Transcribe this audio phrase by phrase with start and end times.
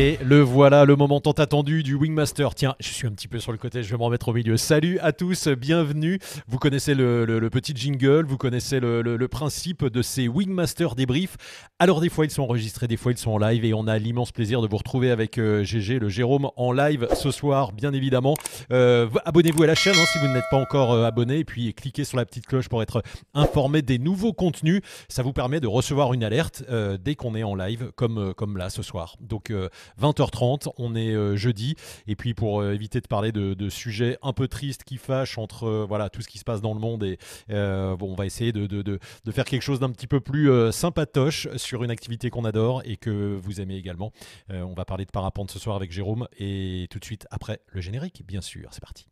[0.00, 2.54] Et le voilà, le moment tant attendu du Wingmaster.
[2.54, 4.56] Tiens, je suis un petit peu sur le côté, je vais me remettre au milieu.
[4.56, 6.18] Salut à tous, bienvenue.
[6.48, 11.36] Vous connaissez le, petit jingle, vous connaissez le, principe de ces Wingmaster débriefs.
[11.78, 13.98] Alors des fois ils sont enregistrés, des fois ils sont en live et on a
[13.98, 17.92] l'immense plaisir de vous retrouver avec GG, euh, le Jérôme, en live ce soir, bien
[17.92, 18.36] évidemment.
[18.72, 21.74] Euh, abonnez-vous à la chaîne hein, si vous n'êtes pas encore euh, abonné et puis
[21.74, 23.02] cliquez sur la petite cloche pour être
[23.34, 24.80] informé des nouveaux contenus.
[25.10, 26.64] Ça vous permet de recevoir une alerte
[27.04, 29.16] dès qu'on est en live, comme, comme là ce soir.
[29.20, 29.52] Donc
[30.00, 31.76] 20h30, on est euh, jeudi.
[32.06, 35.64] Et puis pour euh, éviter de parler de, sujets un peu tristes qui fâchent entre
[35.64, 37.18] euh, voilà, tout ce qui se passe dans le monde, et,
[37.50, 41.84] on va essayer de, de, de faire quelque chose d'un petit peu plus sympatoche sur
[41.84, 44.12] une activité qu'on adore et que vous aimez également.
[44.48, 47.80] on va parler de parapente ce soir avec Jérôme et tout de suite après le
[47.80, 48.68] générique, bien sûr.
[48.72, 49.06] C'est parti.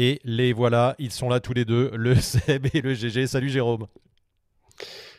[0.00, 3.26] Et les voilà, ils sont là tous les deux, le Seb et le GG.
[3.26, 3.88] Salut Jérôme.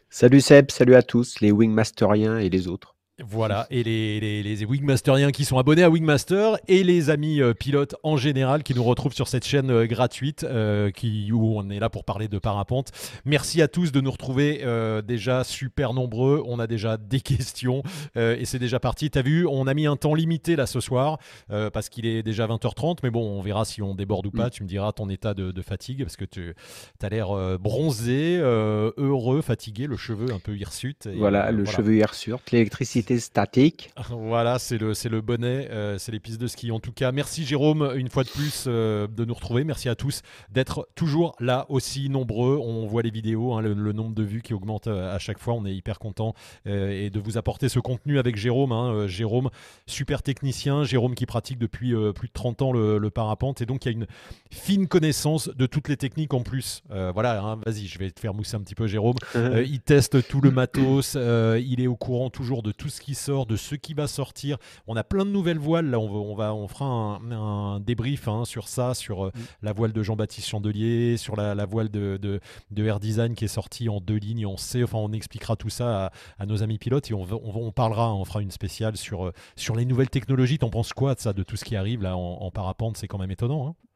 [0.10, 2.96] Salut Seb, salut à tous, les Wingmasteriens et les autres.
[3.28, 7.54] Voilà, et les, les, les, Wingmasteriens qui sont abonnés à Wingmaster et les amis euh,
[7.54, 11.70] pilotes en général qui nous retrouvent sur cette chaîne euh, gratuite euh, qui, où on
[11.70, 12.92] est là pour parler de parapente.
[13.26, 14.64] Merci à tous de nous retrouver
[15.06, 16.44] déjà super nombreux.
[16.46, 17.84] On a déjà des questions
[18.16, 19.10] et c'est déjà parti.
[19.10, 22.48] T'as vu, on a mis un temps limité là ce soir parce qu'il est déjà
[22.48, 24.48] 20h30, mais bon, on verra si on déborde ou pas.
[24.48, 24.52] Mm.
[24.52, 26.54] Tu me diras ton état de, fatigue parce que tu
[27.02, 31.08] as l'air bronzé, heureux, fatigué, le cheveu un peu hirsute.
[31.18, 33.92] voilà, le cheveu hirsute, l'électricité statique.
[34.10, 36.72] Voilà, c'est le, c'est le bonnet, euh, c'est les pistes de ski.
[36.72, 39.64] En tout cas, merci Jérôme, une fois de plus, euh, de nous retrouver.
[39.64, 40.22] Merci à tous
[40.52, 42.60] d'être toujours là aussi nombreux.
[42.62, 45.54] On voit les vidéos, hein, le, nombre de vues qui augmente euh, à chaque fois.
[45.54, 46.34] On est hyper content
[46.66, 48.72] et de vous apporter ce contenu avec Jérôme.
[48.72, 49.08] Hein.
[49.08, 49.50] Jérôme,
[49.88, 50.84] super technicien.
[50.84, 53.98] Jérôme qui pratique depuis plus de 30 ans le, parapente et donc il y a
[53.98, 54.08] une
[54.52, 56.84] fine connaissance de toutes les techniques en plus.
[56.90, 59.16] voilà, hein, vas-y, je vais te faire mousser un petit peu Jérôme.
[59.36, 63.46] il teste tout le matos, il est au courant toujours de tout ce qui sort,
[63.46, 64.58] de ce qui va sortir.
[64.88, 65.90] On a plein de nouvelles voiles.
[65.90, 69.40] Là, on, va, on fera un, débrief hein, sur ça, sur euh, mm.
[69.64, 73.90] la voile de Jean-Baptiste Chandelier, sur la, voile de, de, Air Design qui est sortie
[73.90, 74.46] en deux lignes.
[74.46, 78.14] On sait, enfin, on expliquera tout ça à, nos amis pilotes et on, on, parlera,
[78.14, 80.60] on fera une spéciale sur, euh, sur les nouvelles technologies.
[80.60, 82.98] T'en penses quoi de ça, de tout ce qui arrive là en, parapente?
[82.98, 83.68] C'est quand même étonnant.
[83.68, 83.89] Hein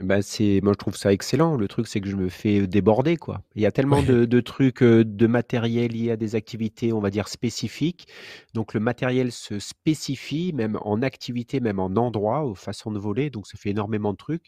[0.00, 1.56] bah, c'est moi je trouve ça excellent.
[1.56, 3.42] Le truc, c'est que je me fais déborder, quoi.
[3.54, 7.28] Il y a tellement de trucs, de matériel lié à des activités, on va dire
[7.28, 8.06] spécifiques.
[8.54, 13.28] Donc le matériel se spécifie, même en activité, même en endroit, aux façons de voler,
[13.28, 14.46] donc ça fait énormément de trucs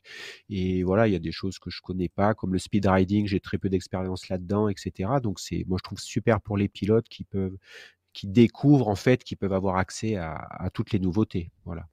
[0.49, 3.27] et voilà, il y a des choses que je connais pas, comme le speed riding,
[3.27, 5.21] j'ai très peu d'expérience là-dedans etc.
[5.23, 7.57] Donc c'est moi je trouve super pour les pilotes qui peuvent
[8.15, 11.87] qui découvrent en fait, qui peuvent avoir accès à à toutes les nouveautés, voilà.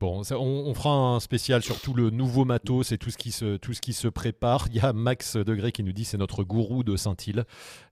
[0.00, 4.08] Bon, on, fera un spécial sur tout le nouveau matos et tout ce qui se,
[4.08, 4.68] prépare.
[4.70, 7.44] Il y a Max Degré qui nous dit c'est notre gourou de Saint-Île,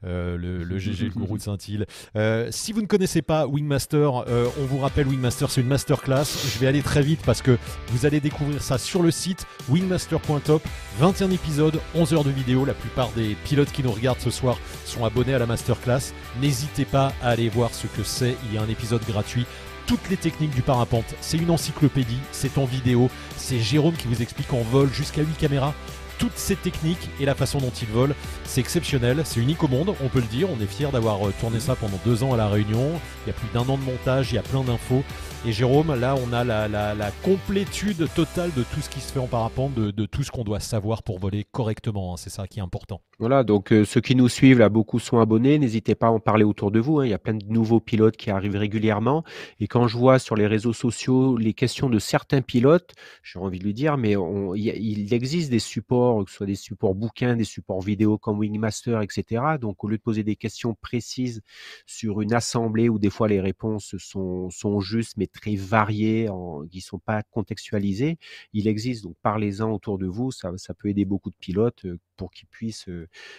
[0.05, 1.85] euh, le, GG, le gourou de Saint-Île.
[2.15, 6.27] Euh, si vous ne connaissez pas Wingmaster, euh, on vous rappelle Wingmaster, c'est une masterclass.
[6.55, 7.59] Je vais aller très vite parce que
[7.89, 10.63] vous allez découvrir ça sur le site wingmaster.top.
[11.01, 12.65] 21 épisodes, 11 heures de vidéo.
[12.65, 16.13] La plupart des pilotes qui nous regardent ce soir sont abonnés à la masterclass.
[16.41, 18.37] N'hésitez pas à aller voir ce que c'est.
[18.45, 19.45] Il y a un épisode gratuit
[19.87, 21.15] toutes les techniques du parapente.
[21.21, 25.39] C'est une encyclopédie, c'est en vidéo, c'est Jérôme qui vous explique en vol jusqu'à 8
[25.39, 25.75] caméras
[26.19, 28.15] toutes ces techniques et la façon dont il vole.
[28.45, 30.49] C'est exceptionnel, c'est unique au monde, on peut le dire.
[30.51, 33.01] On est fier d'avoir euh, tourné ça pendant deux ans à La Réunion.
[33.27, 35.03] Il y a plus d'un an de montage, il y a plein d'infos.
[35.45, 39.27] Et Jérôme, là, on a la, complétude totale de tout ce qui se fait en
[39.27, 42.13] parapente, de, tout ce qu'on doit savoir pour voler correctement.
[42.13, 42.17] Hein.
[42.17, 43.01] C'est ça qui est important.
[43.19, 45.59] Voilà, donc euh, ceux qui nous suivent, là, beaucoup sont abonnés.
[45.59, 46.99] N'hésitez pas à en parler autour de vous.
[46.99, 47.07] Hein.
[47.07, 49.25] Il y a plein de nouveaux pilotes qui arrivent régulièrement.
[49.61, 53.59] Et quand je vois sur les réseaux sociaux les questions de certains pilotes, j'ai envie
[53.59, 54.15] de lui dire, mais
[54.57, 59.01] il existe des supports, que ce soit des supports bouquins, des supports vidéo comme Wingmaster,
[59.03, 59.43] etc.
[59.61, 61.43] Donc, au lieu de poser des questions précises
[61.87, 66.67] sur une assemblée où des fois les réponses sont, sont justes, mais très variés, en,
[66.67, 68.19] qui ne sont pas contextualisés.
[68.53, 71.87] Il existe, donc parlez-en autour de vous, ça, ça peut aider beaucoup de pilotes
[72.17, 72.89] pour qu'ils puissent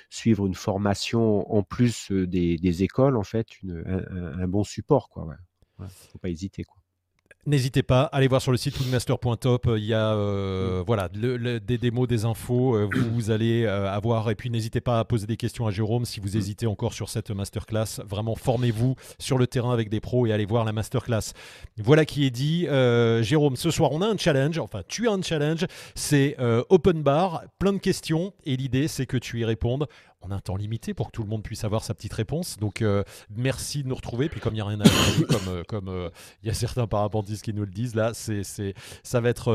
[0.09, 3.83] suivre une formation en plus des, écoles, en fait, une,
[4.39, 5.09] un, bon support.
[5.09, 5.87] Quoi, ouais.
[5.89, 6.63] faut pas hésiter.
[6.63, 6.81] Quoi.
[7.47, 12.05] N'hésitez pas, allez voir sur le site wingmaster.top, il y a euh, voilà, des démos,
[12.05, 15.65] des infos, euh, vous, allez euh, avoir, et puis n'hésitez pas à poser des questions
[15.65, 18.01] à Jérôme si vous hésitez encore sur cette masterclass.
[18.05, 21.31] Vraiment, formez-vous sur le terrain avec des pros et allez voir la masterclass.
[21.77, 22.67] Voilà qui est dit.
[23.21, 25.65] Jérôme, ce soir, on a un challenge, enfin, tu as un challenge,
[25.95, 26.35] c'est
[26.67, 29.87] open bar, plein de questions, et l'idée, c'est que tu y répondes
[30.27, 32.57] on a un temps limité pour que tout le monde puisse avoir sa petite réponse.
[32.57, 33.03] Donc, euh,
[33.35, 34.29] merci de nous retrouver.
[34.29, 36.09] Puis, comme il n'y a rien à dire, comme euh, comme euh,
[36.43, 39.53] il y a certains parapentistes qui nous le disent, là, c'est, c'est, ça va être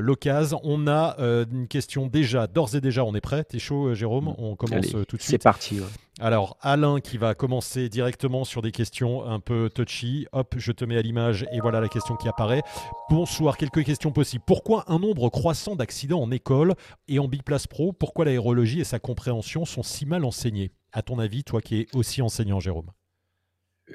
[0.00, 0.60] l'occasion.
[0.62, 3.44] On a une question déjà, d'ores et déjà, on est prêt.
[3.44, 4.34] T'es chaud, Jérôme?
[4.38, 5.22] On commence tout de suite.
[5.22, 5.80] C'est parti.
[6.20, 10.26] Alors, Alain qui va commencer directement sur des questions un peu touchy.
[10.32, 12.62] Hop, je te mets à l'image et voilà la question qui apparaît.
[13.08, 14.44] Bonsoir, quelques questions possibles.
[14.46, 16.74] Pourquoi un nombre croissant d'accidents en école
[17.08, 17.92] et en Biplace Pro?
[17.92, 20.72] Pourquoi l'aérologie et sa compréhension sont si mal enseignées?
[20.92, 22.90] À ton avis, toi qui es aussi enseignant, Jérôme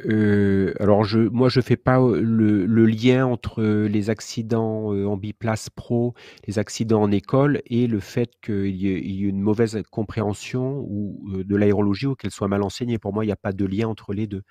[0.06, 5.18] euh, alors je, moi je fais pas euh, le, lien entre les accidents euh, en
[5.18, 6.13] biplace pro,
[6.45, 11.56] les accidents en école et le fait qu'il y, ait une mauvaise compréhension ou de
[11.56, 13.00] l'aérologie ou qu'elle soit mal enseignée.
[13.00, 14.44] Pour moi, il n'y a pas de lien entre les deux,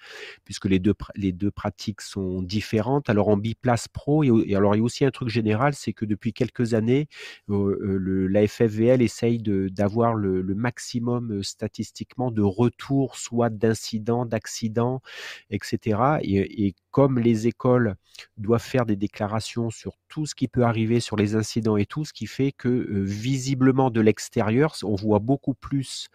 [0.44, 3.08] puisque les deux, les deux pratiques sont différentes.
[3.08, 6.04] Alors en biplace pro, et, alors il y a aussi un truc général, c'est que
[6.04, 7.08] depuis quelques années,
[7.48, 15.02] le, la FFVL essaye d'avoir le, le maximum statistiquement de retours, soit d'incidents, d'accidents
[15.50, 16.18] etc.
[16.22, 17.96] Et, comme les écoles
[18.38, 22.06] doivent faire des déclarations sur tout ce qui peut arriver, sur les incidents et tout,
[22.06, 26.08] ce qui fait que euh, visiblement de l'extérieur, on voit beaucoup plus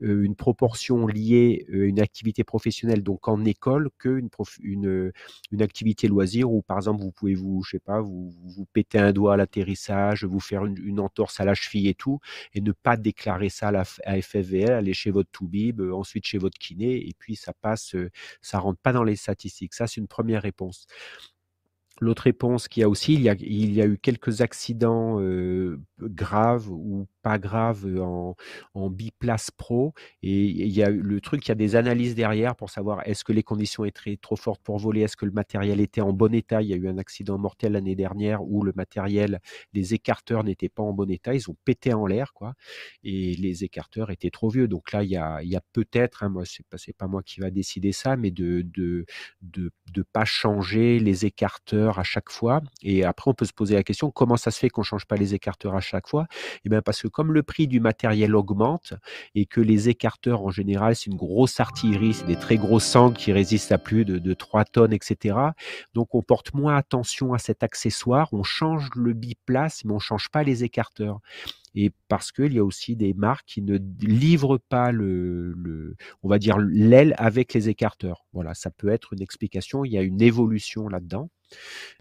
[0.00, 4.28] euh, une proportion liée à euh, une activité professionnelle, donc en école, qu'une
[4.62, 5.12] une,
[5.50, 9.00] une activité loisir où, par exemple, vous pouvez vous, je sais pas, vous, vous péter
[9.00, 12.20] un doigt à l'atterrissage, vous faire une, entorse à la cheville et tout,
[12.54, 16.58] et ne pas déclarer ça à la FFVL, aller chez votre toubib, ensuite chez votre
[16.58, 17.96] kiné, et puis ça passe,
[18.40, 19.74] ça rentre pas dans les statistiques.
[19.74, 20.86] Ça, c'est une première réponse.
[22.00, 23.30] L'autre réponse qu'il y a aussi, il y
[23.80, 25.20] a, eu quelques accidents
[26.00, 28.34] graves ou grave en,
[28.90, 29.92] biplace pro.
[30.22, 33.24] Et il y a le truc, il y a des analyses derrière pour savoir est-ce
[33.24, 36.32] que les conditions étaient trop fortes pour voler, est-ce que le matériel était en bon
[36.34, 36.62] état?
[36.62, 39.40] Il y a eu un accident mortel l'année dernière où le matériel,
[39.74, 42.54] les écarteurs n'étaient pas en bon état, ils ont pété en l'air, quoi.
[43.02, 44.68] Et les écarteurs étaient trop vieux.
[44.68, 47.40] Donc là, il y a, il y a peut-être, hein, moi, c'est pas, moi qui
[47.40, 49.04] va décider ça, mais de de,
[49.42, 52.62] de, de pas changer les écarteurs à chaque fois.
[52.82, 55.16] Et après, on peut se poser la question comment ça se fait qu'on change pas
[55.16, 56.26] les écarteurs à chaque fois?
[56.30, 58.94] Et eh bien parce que comme le prix du matériel augmente
[59.34, 63.16] et que les écarteurs en général, c'est une grosse artillerie, c'est des très gros sangles
[63.16, 65.36] qui résistent à plus de, 3 tonnes, etc.
[65.94, 70.28] Donc on porte moins attention à cet accessoire, on change le biplace, mais on change
[70.28, 71.18] pas les écarteurs
[71.74, 76.38] et parce qu'il y a aussi des marques qui ne livrent pas le on va
[76.38, 78.26] dire l'aile avec les écarteurs.
[78.32, 79.84] Voilà, ça peut être une explication.
[79.84, 81.30] Il y a une évolution là-dedans.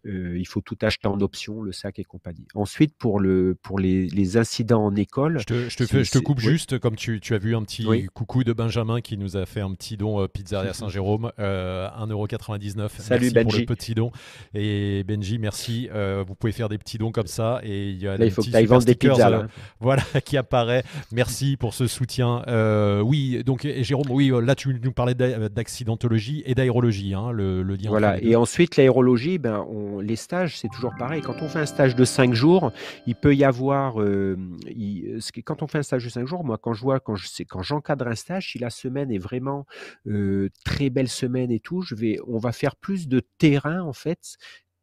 [0.06, 2.48] Euh, il faut tout acheter en option, le sac et compagnie.
[2.56, 5.40] Ensuite, pour, le, pour les, les incidents en école.
[5.40, 7.64] Je te, je te, fais, je te coupe juste, comme tu, tu, as vu un
[7.64, 11.88] petit coucou de Benjamin qui nous a fait un petit don euh, Pizzeria Saint-Jérôme, euh,
[11.90, 12.90] 1,99€.
[12.90, 13.44] Salut merci Benji.
[13.44, 14.12] pour le petit don.
[14.54, 15.90] Et Benji, merci.
[15.94, 17.60] Euh, vous pouvez faire des petits dons comme ça.
[17.64, 19.30] Et il y a là, il faut que tu vendre des pizzas.
[19.30, 19.48] Là.
[19.80, 20.84] voilà, qui apparaît.
[21.12, 22.44] Merci pour ce soutien.
[23.04, 27.90] oui, donc Jérôme, oui, là tu nous parlais d'accidentologie et d'aérologie, hein, le, le lien.
[27.90, 29.66] Voilà, et ensuite l'aérologie, ben,
[30.02, 31.22] les stages, c'est toujours pareil.
[31.22, 32.72] Quand on fait un stage de 5 jours,
[33.06, 34.02] il peut y avoir.
[34.02, 34.38] Euh,
[35.46, 37.62] quand on fait un stage de 5 jours, moi, quand je vois, quand je quand
[37.62, 39.66] j'encadre un stage, si la semaine est vraiment
[40.08, 41.84] euh, très belle semaine et tout,
[42.28, 44.38] on va faire plus de terrain en fait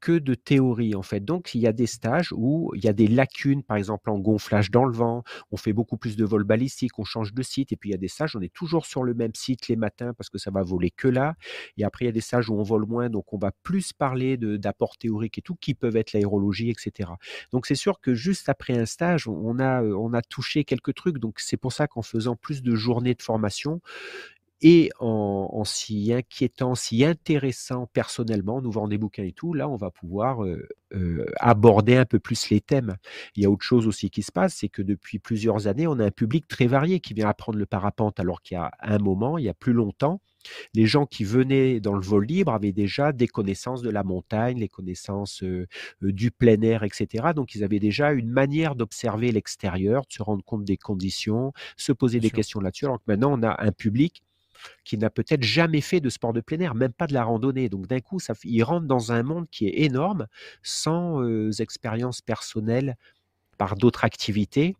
[0.04, 1.20] que de théorie en fait.
[1.20, 4.18] Donc il y a des stages où il y a des lacunes, par exemple en
[4.18, 7.72] gonflage dans le vent, on fait beaucoup plus de vols balistiques, on change de site,
[7.72, 9.76] et puis il y a des stages, on est toujours sur le même site les
[9.76, 11.36] matins parce que ça va voler que là.
[11.78, 13.94] Et après il y a des stages où on vole moins, donc on va plus
[13.94, 17.08] parler d'apports théoriques et tout, qui peuvent être l'aérologie, etc.
[17.50, 21.16] Donc c'est sûr que juste après un stage, on a, on a touché quelques trucs.
[21.16, 23.80] Donc c'est pour ça qu'en faisant plus de journées de formation,
[24.64, 29.76] et en, s'y inquiétant, s'y intéressant personnellement, nous vendons des bouquins et tout, là, on
[29.76, 30.40] va pouvoir
[31.38, 32.96] aborder un peu plus les thèmes.
[33.36, 35.98] Il y a autre chose aussi qui se passe, c'est que depuis plusieurs années, on
[35.98, 38.98] a un public très varié qui vient apprendre le parapente, alors qu'il y a un
[38.98, 40.22] moment, il y a plus longtemps,
[40.72, 44.58] les gens qui venaient dans le vol libre avaient déjà des connaissances de la montagne,
[44.60, 45.44] les connaissances
[46.00, 47.32] du plein air, etc.
[47.36, 51.92] Donc ils avaient déjà une manière d'observer l'extérieur, de se rendre compte des conditions, se
[51.92, 52.86] poser des questions là-dessus.
[52.86, 54.22] Alors que maintenant, on a un public
[54.84, 57.68] qui n'a peut-être jamais fait de sport de plein air, même pas de la randonnée.
[57.68, 60.26] Donc d'un coup, ça, il rentre dans un monde qui est énorme,
[60.62, 61.22] sans
[61.60, 62.96] expérience personnelle
[63.58, 64.76] par d'autres activités.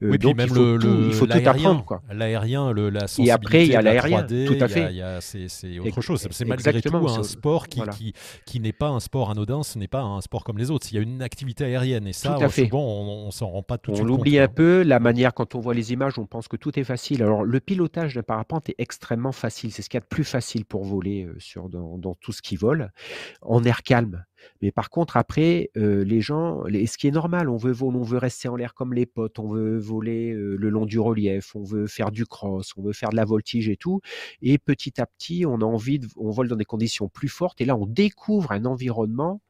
[0.00, 2.00] Oui, donc même il faut, le, tout, il faut tout apprendre.
[2.12, 4.90] L'aérien, la sensibilité, Et après, il y a l'aérien, tout à fait.
[5.20, 6.26] C'est autre chose.
[6.30, 8.12] C'est malgré tout un sport qui, qui,
[8.46, 10.86] qui n'est pas un sport anodin, ce n'est pas un sport comme les autres.
[10.90, 13.90] Il y a une activité aérienne et ça, souvent, on, on s'en rend pas tout
[13.90, 14.82] de suite On l'oublie un peu.
[14.82, 17.22] La manière, quand on voit les images, on pense que tout est facile.
[17.22, 19.72] Alors, le pilotage d'un parapente est extrêmement facile.
[19.72, 22.42] C'est ce qu'il y a de plus facile pour voler sur, dans, dans tout ce
[22.42, 22.90] qui vole
[23.42, 24.24] en air calme.
[24.62, 28.18] Mais par contre, après, les gens, ce qui est normal, on veut voler, on veut
[28.18, 31.86] rester en l'air comme les potes, on veut voler le long du relief, on veut
[31.86, 34.00] faire du cross, on veut faire de la voltige et tout.
[34.42, 37.60] Et petit à petit, on a envie, de, on vole dans des conditions plus fortes.
[37.60, 39.40] Et là, on découvre un environnement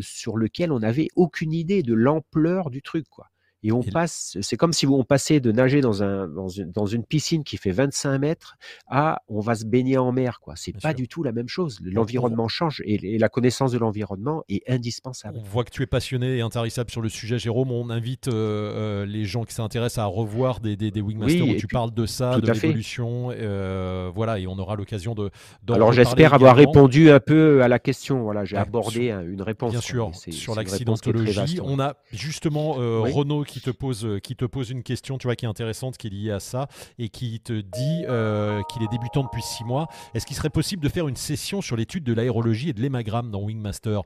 [0.00, 3.31] sur lequel on n'avait aucune idée de l'ampleur du truc, quoi.
[3.62, 6.86] Et on passe, c'est comme si on passait de nager dans, un, dans, une, dans
[6.86, 8.56] une piscine qui fait 25 mètres
[8.88, 10.40] à on va se baigner en mer.
[10.40, 10.54] quoi.
[10.56, 11.78] C'est pas du tout la même chose.
[11.82, 15.38] L'environnement change et, la connaissance de l'environnement est indispensable.
[15.38, 17.70] On voit que tu es passionné et intarissable sur le sujet, Jérôme.
[17.70, 21.54] On invite euh, euh, les gens qui s'intéressent à revoir des, des, des Wingmasters où
[21.54, 23.30] tu parles de ça, de l'évolution.
[23.32, 25.30] Euh, voilà, et on aura l'occasion de.
[25.70, 28.22] Alors j'espère avoir répondu un peu à la question.
[28.22, 29.70] Voilà, j'ai abordé une réponse.
[29.70, 31.60] Bien sûr, sur l'accidentologie.
[31.62, 35.36] On a justement Renaud qui te pose, euh, qui te pose une question, tu vois,
[35.36, 36.68] qui est intéressante, qui est liée à ça,
[36.98, 39.88] et qui te dit euh, qu'il est débutant depuis six mois.
[40.14, 43.30] Est-ce qu'il serait possible de faire une session sur l'étude de l'aérologie et de l'hémagramme
[43.30, 44.00] dans Wingmaster?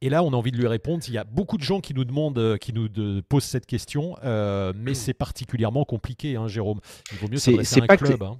[0.00, 1.02] Et là, on a envie de lui répondre.
[1.08, 2.88] Il y a beaucoup de gens qui nous demandent, euh, qui nous
[3.28, 6.80] posent cette question, mais c'est particulièrement compliqué, hein, Jérôme.
[7.12, 8.22] Il vaut mieux s'adresser à un club.
[8.22, 8.38] Hein.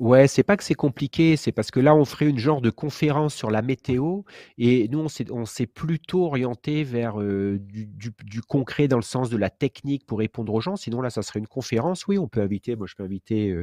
[0.00, 2.70] Ouais, c'est pas que c'est compliqué, c'est parce que là, on ferait une genre de
[2.70, 4.22] conférence sur la météo
[4.58, 8.12] et nous, on s'est plutôt orienté vers du,
[8.48, 10.74] concret dans le sens de la technique pour répondre aux gens.
[10.74, 12.08] Sinon, là, ça serait une conférence.
[12.08, 12.74] Oui, on peut inviter.
[12.74, 13.56] Moi, je peux inviter.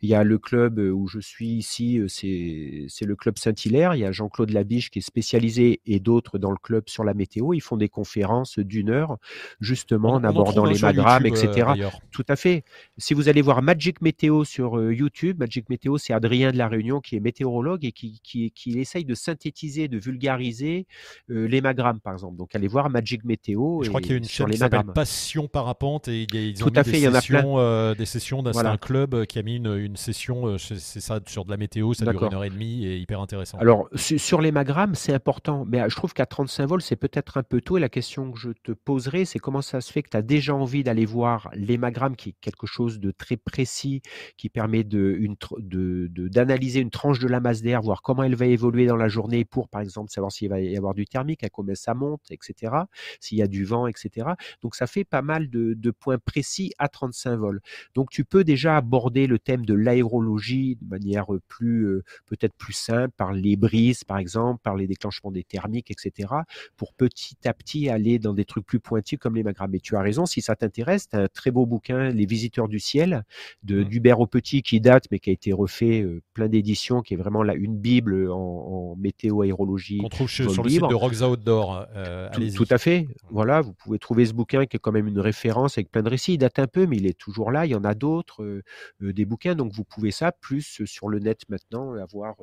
[0.00, 3.94] il y a le club où je suis ici, c'est le club Saint-Hilaire.
[3.94, 7.12] Il y a Jean-Claude Labiche qui est spécialisé et d'autres dans le club sur la
[7.12, 7.52] météo.
[7.52, 9.18] Ils font des conférences d'une heure,
[9.60, 11.72] justement, en abordant les magrammes, etc.
[12.10, 12.64] Tout à fait.
[12.96, 17.00] Si vous allez voir Magic Météo sur YouTube, Magic météo, c'est Adrien de la Réunion
[17.00, 20.86] qui est météorologue et qui, qui, qui essaye de synthétiser, de vulgariser
[21.30, 22.36] euh, l'hémagramme, par exemple.
[22.36, 23.82] Donc, allez voir Magic Météo.
[23.82, 26.72] Je crois qu'il y a une chaîne qui s'appelle Passion Parapente et ils ont Tout
[26.76, 29.42] à fait, des, il y sessions, euh, des sessions d'un un club euh, qui a
[29.42, 32.50] mis une, une session, c'est ça, sur de la météo, ça dure une heure et
[32.50, 33.58] demie et hyper intéressant.
[33.58, 37.60] Alors, sur l'hémagramme, c'est important, mais je trouve qu'à 35 volts, c'est peut-être un peu
[37.60, 37.76] tôt.
[37.76, 40.22] Et la question que je te poserai, c'est comment ça se fait que tu as
[40.22, 44.02] déjà envie d'aller voir l'hémagramme, qui est quelque chose de très précis,
[44.36, 48.46] qui permet de, une, d'analyser une tranche de la masse d'air, voir comment elle va
[48.46, 51.48] évoluer dans la journée pour, par exemple, savoir s'il va y avoir du thermique, à
[51.48, 52.72] combien ça monte, etc.,
[53.20, 54.28] s'il y a du vent, etc.
[54.62, 57.60] Donc, ça fait pas mal de, points précis à 35 vols.
[57.94, 62.72] Donc, tu peux déjà aborder le thème de l'aérologie de manière plus, euh, peut-être plus
[62.72, 66.28] simple, par les brises, par exemple, par les déclenchements des thermiques, etc.,
[66.76, 69.70] pour petit à petit aller dans des trucs plus pointus comme les magrammes.
[69.70, 72.68] Mais tu as raison, si ça t'intéresse, tu as un très beau bouquin, Les Visiteurs
[72.68, 73.24] du Ciel,
[73.62, 73.84] de mmh.
[73.84, 77.16] d'Hubert au Petit, qui date, mais qui a été refait euh, plein d'éditions, qui est
[77.16, 80.00] vraiment là une bible en, météo-aérologie.
[80.04, 81.86] On trouve sur le, site de Rocks Outdoor.
[81.94, 83.06] Euh, tout, à fait.
[83.30, 86.10] Voilà, vous pouvez trouver ce bouquin qui est quand même une référence avec plein de
[86.10, 86.34] récits.
[86.34, 87.66] Il date un peu, mais il est toujours là.
[87.66, 88.62] Il y en a d'autres, euh,
[89.00, 89.54] des bouquins.
[89.54, 92.36] Donc vous pouvez ça, plus sur le net maintenant, avoir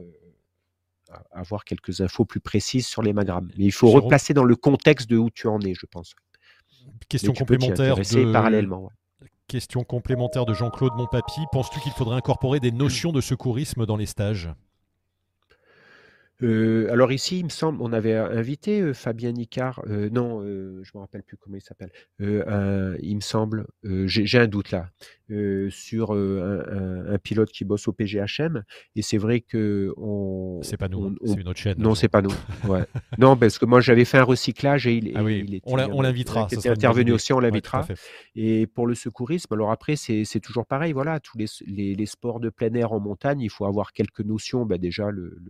[1.32, 3.50] avoir quelques infos plus précises sur les magrammes.
[3.58, 6.16] Mais il faut replacer dans le contexte de où tu en es, je pense.
[7.10, 8.32] Question complémentaire de...
[8.32, 8.90] parallèlement.
[9.52, 11.42] Question complémentaire de Jean-Claude Monpapi.
[11.52, 14.48] Penses-tu qu'il faudrait incorporer des notions de secourisme dans les stages?
[16.44, 19.82] Euh, alors ici, il me semble, on avait invité euh, Fabien Nicard.
[19.88, 21.92] Euh, non, je me rappelle plus comment il s'appelle.
[22.20, 24.90] il me semble, j'ai un doute là,
[25.70, 28.64] sur un, pilote qui bosse au PGHM.
[28.96, 30.60] Et c'est vrai que on.
[30.64, 31.78] C'est pas nous, c'est une autre chaîne.
[31.78, 32.32] Non, c'est pas nous.
[32.68, 32.86] Ouais.
[33.18, 36.48] non, parce que moi j'avais fait un recyclage et il, ah oui, on l'invitera.
[36.52, 37.86] Il était intervenu aussi, on l'invitera.
[38.36, 40.94] et pour le secourisme, alors après c'est toujours pareil.
[40.94, 44.66] Voilà, tous les, les, sports de plein air en montagne, il faut avoir quelques notions.
[44.66, 45.42] Bah, déjà le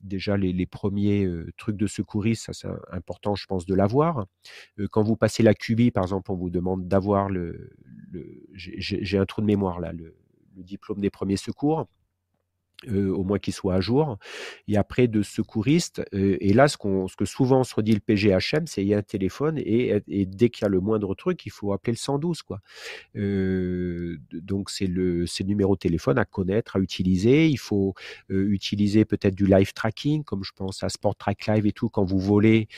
[0.00, 4.26] déjà les, premiers trucs de secourisme, ça c'est important, je pense, de l'avoir.
[4.90, 7.70] quand vous passez la QB, par exemple, on vous demande d'avoir le,
[8.54, 10.14] j'ai un trou de mémoire là, le,
[10.56, 11.86] diplôme des premiers secours.
[12.88, 14.18] Euh, au moins qu'il soit à jour.
[14.68, 18.66] Et après, de secouristes, euh, et là, ce, ce, que souvent se redit le PGHM,
[18.66, 21.50] c'est il y a un téléphone et, dès qu'il y a le moindre truc, il
[21.50, 22.42] faut appeler le 112.
[22.42, 22.60] Quoi.
[23.16, 27.48] Euh, donc, c'est le, le, numéro de téléphone à connaître, à utiliser.
[27.48, 27.94] Il faut
[28.28, 32.04] utiliser peut-être du live tracking, comme je pense à Sport Track Live et tout, quand
[32.04, 32.68] vous volez,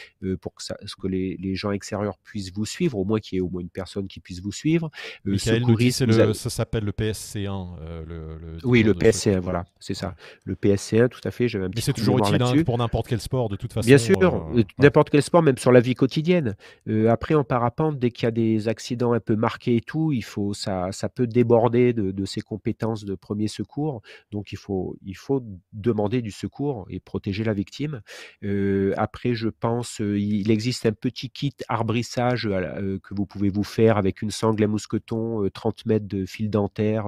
[0.40, 3.38] pour que, ça, que les, les, gens extérieurs puissent vous suivre, au moins qu'il y
[3.38, 4.90] ait au moins une personne qui puisse vous suivre.
[5.24, 8.04] Michael ça s'appelle le PSC1.
[8.06, 10.14] Le, oui, le PSC1, voilà c'est ça.
[10.44, 11.48] Le PSC1, tout à fait.
[11.48, 13.86] J'avais un Mais c'est toujours utile hein, pour n'importe quel sport, de toute façon.
[13.86, 16.56] Bien sûr, euh, n'importe quel sport, même sur la vie quotidienne.
[16.88, 20.12] Euh, après, en parapente, dès qu'il y a des accidents un peu marqués et tout,
[20.12, 24.02] il faut, ça, ça peut déborder de, de ses compétences de premier secours.
[24.30, 25.42] Donc, il faut, il faut
[25.72, 28.02] demander du secours et protéger la victime.
[28.44, 33.96] Euh, après, je pense, il existe un petit kit arbrissage que vous pouvez vous faire
[33.96, 37.06] avec une sangle à mousqueton, 30 mètres de fil dentaire,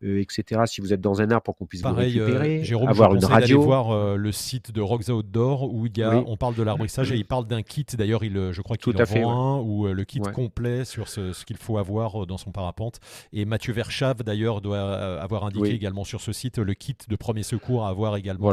[0.00, 0.62] etc.
[0.66, 3.62] Si vous êtes dans un arbre pour qu'on puisse vous récupérer, Jérôme, avoir une radio.
[3.62, 7.16] voir le site de Rocks Outdoor où il y a, on parle de l'arbrissage et
[7.16, 7.86] il parle d'un kit.
[7.96, 11.44] D'ailleurs, il, je crois qu'il en fait, un ou le kit complet sur ce, ce
[11.44, 13.00] qu'il faut avoir dans son parapente.
[13.32, 14.80] Et Mathieu Verschave d'ailleurs doit
[15.20, 18.52] avoir indiqué également sur ce site le kit de premier secours à avoir également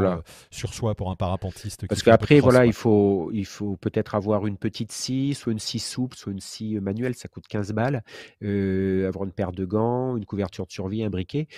[0.50, 1.86] sur soi pour un parapentiste.
[1.86, 5.78] Parce qu'après, voilà, il faut, il faut peut-être avoir une petite scie, soit une scie
[5.78, 8.02] souple, soit une scie manuelle, ça coûte 15 balles.
[8.42, 11.48] avoir une paire de gants, une couverture de survie, un briquet.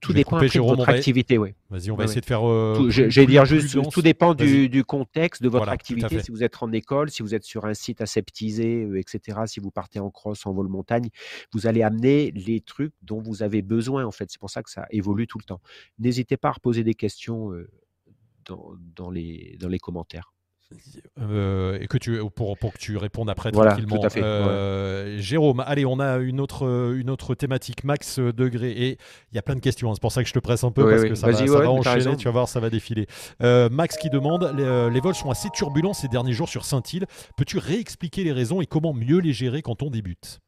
[0.00, 1.38] tout dépend de votre activité.
[1.44, 1.54] Ouais.
[1.70, 2.42] Vas-y, on va essayer de faire.
[2.90, 6.20] J'allais dire juste, tout dépend du, du, contexte de votre activité.
[6.20, 9.70] Si vous êtes en école, si vous êtes sur un site aseptisé, etc., si vous
[9.70, 11.08] partez en cross, en vol montagne,
[11.52, 14.30] vous allez amener les trucs dont vous avez besoin, en fait.
[14.30, 15.60] C'est pour ça que ça évolue tout le temps.
[15.98, 17.52] N'hésitez pas à reposer des questions
[18.44, 20.33] dans, dans, les, dans les commentaires.
[21.20, 24.00] Euh, et que tu pour, pour que tu répondes après tranquillement.
[24.16, 28.98] Euh, Jérôme, allez, on a une autre une autre thématique max degré et
[29.30, 29.90] il y a plein de questions.
[29.90, 32.16] Hein, c'est pour ça que je te presse un peu parce que ça va, enchaîner.
[32.16, 33.06] Tu vas voir, ça va défiler.
[33.42, 37.06] Euh, max qui demande les, vols sont assez turbulents ces derniers jours sur Saint-Île.
[37.36, 40.40] Peux-tu réexpliquer les raisons et comment mieux les gérer quand on débute?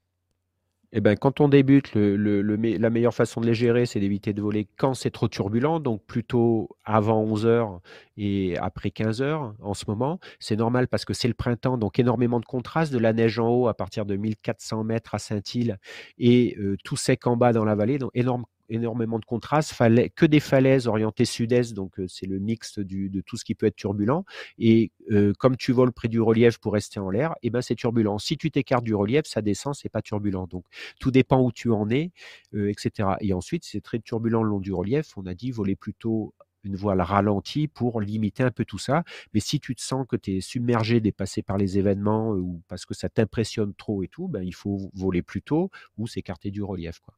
[0.93, 4.69] Eh ben, quand on débute, la meilleure façon de les gérer, c'est d'éviter de voler
[4.77, 7.81] quand c'est trop turbulent, donc plutôt avant 11 heures
[8.17, 10.21] et après 15 heures en ce moment.
[10.39, 13.49] C'est normal parce que c'est le printemps, donc énormément de contraste, de la neige en
[13.49, 15.79] haut à partir de 1400 mètres à Saint-Île
[16.19, 19.75] et euh, tout sec en bas dans la vallée, donc énorme énormément de contraste,
[20.15, 23.67] que des falaises orientées sud-est, donc euh, c'est le mix de tout ce qui peut
[23.67, 24.25] être turbulent.
[24.59, 27.63] Et euh, comme tu voles près du relief pour rester en l'air, et eh ben
[27.63, 28.19] c'est turbulent.
[28.19, 30.47] Si tu t'écartes du relief, ça descend, c'est pas turbulent.
[30.47, 30.65] Donc
[31.01, 32.11] tout dépend où tu en es,
[32.55, 33.11] euh, etc.
[33.21, 35.17] Et ensuite, c'est très turbulent le long du relief.
[35.17, 36.35] On a dit voler plutôt
[36.67, 39.05] une voile ralentie pour limiter un peu tout ça.
[39.33, 42.85] Mais si tu te sens que tu es submergé, dépassé par les événements ou parce
[42.85, 46.63] que ça t'impressionne trop et tout, ben, il faut voler plus tôt ou s'écarter du
[46.63, 46.99] relief.
[46.99, 47.15] Quoi.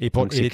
[0.00, 0.10] Et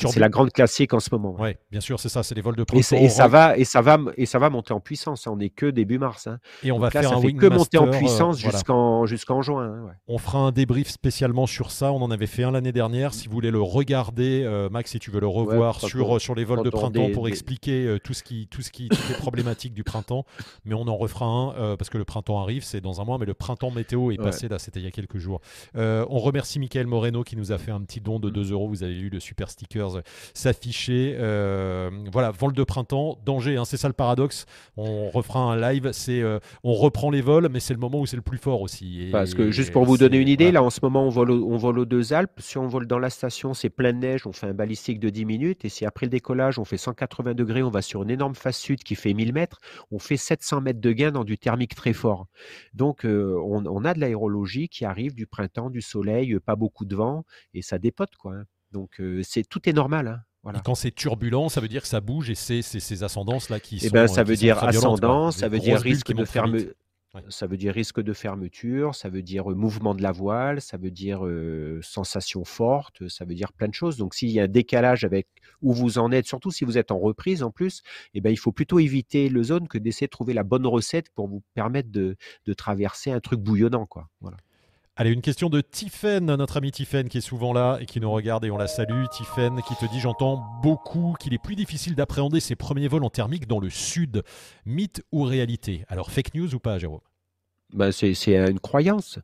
[0.06, 1.36] c'est la grande classique en ce moment.
[1.38, 2.96] Oui, bien sûr, c'est ça, c'est les vols de printemps.
[2.96, 5.26] Et, ça va, et ça va, et ça va monter en puissance.
[5.26, 6.26] On n'est que début mars.
[6.26, 6.38] Hein.
[6.62, 9.64] Et on va faire ça un fait que monter en euh, puissance jusqu'en jusqu'en juin.
[9.64, 11.92] Hein, on fera un débrief spécialement sur ça.
[11.92, 13.14] On en avait fait un l'année dernière.
[13.14, 16.44] Si vous voulez le regarder, euh, Max, si tu veux le revoir sur, sur les
[16.44, 19.74] vols de printemps pour expliquer euh, tout ce qui, tout ce qui, toutes les problématiques
[19.74, 20.24] du printemps.
[20.64, 23.18] Mais on en refera un parce que le printemps arrive, c'est dans un mois.
[23.18, 25.40] Mais le printemps météo est passé là, c'était il y a quelques jours.
[25.74, 28.52] on remercie Michael Moreno qui nous a fait un petit don de 2 mm.
[28.52, 28.68] euros.
[28.68, 30.02] Vous avez vu le super sticker
[30.34, 31.16] s'afficher.
[31.18, 34.46] Euh, voilà, vol de printemps, danger, hein, c'est ça le paradoxe.
[34.76, 38.06] On refera un live, c'est euh, on reprend les vols, mais c'est le moment où
[38.06, 39.08] c'est le plus fort aussi.
[39.10, 41.56] Parce que juste pour vous donner une idée, là en ce moment on vole, on
[41.56, 42.38] vole aux deux Alpes.
[42.38, 45.24] Si on vole dans la station, c'est pleine neige, on fait un balistique de 10
[45.24, 45.64] minutes.
[45.64, 48.58] Et si après le décollage, on fait 180 degrés, on va sur une énorme face
[48.58, 49.58] sud qui fait 1000 mètres,
[49.90, 52.26] on fait 700 mètres de gain dans du thermique très fort.
[52.74, 56.94] Donc euh, on, a de l'aérologie qui arrive du printemps, du soleil, pas beaucoup de
[56.94, 58.34] vent, et ça dépote quoi.
[58.34, 58.44] Hein.
[58.72, 60.08] Donc c'est tout est normal.
[60.08, 60.58] Hein, voilà.
[60.58, 63.60] Et quand c'est turbulent, ça veut dire que ça bouge et c'est ces ascendances là
[63.60, 66.72] qui eh ben, ça veut dire ascendance, ça veut dire risque de fermeture.
[67.28, 70.90] Ça veut dire risque de fermeture, ça veut dire mouvement de la voile, ça veut
[70.90, 71.20] dire
[71.82, 73.98] sensation forte, ça veut dire plein de choses.
[73.98, 75.28] Donc s'il y a un décalage avec
[75.60, 77.82] où vous en êtes, surtout si vous êtes en reprise en plus,
[78.14, 81.10] eh ben, il faut plutôt éviter le zone que d'essayer de trouver la bonne recette
[81.10, 83.84] pour vous permettre de, de traverser un truc bouillonnant.
[83.84, 84.08] Quoi.
[84.20, 84.38] Voilà.
[84.94, 88.10] Allez, une question de Tiffen, notre ami Tiffen qui est souvent là et qui nous
[88.10, 89.06] regarde et on la salue.
[89.10, 93.08] Tiffen qui te dit J'entends beaucoup qu'il est plus difficile d'appréhender ses premiers vols en
[93.08, 94.22] thermique dans le sud.
[94.66, 95.86] Mythe ou réalité?
[95.88, 97.00] Alors, fake news ou pas, Jérôme?
[97.72, 99.18] Bah, c'est une croyance.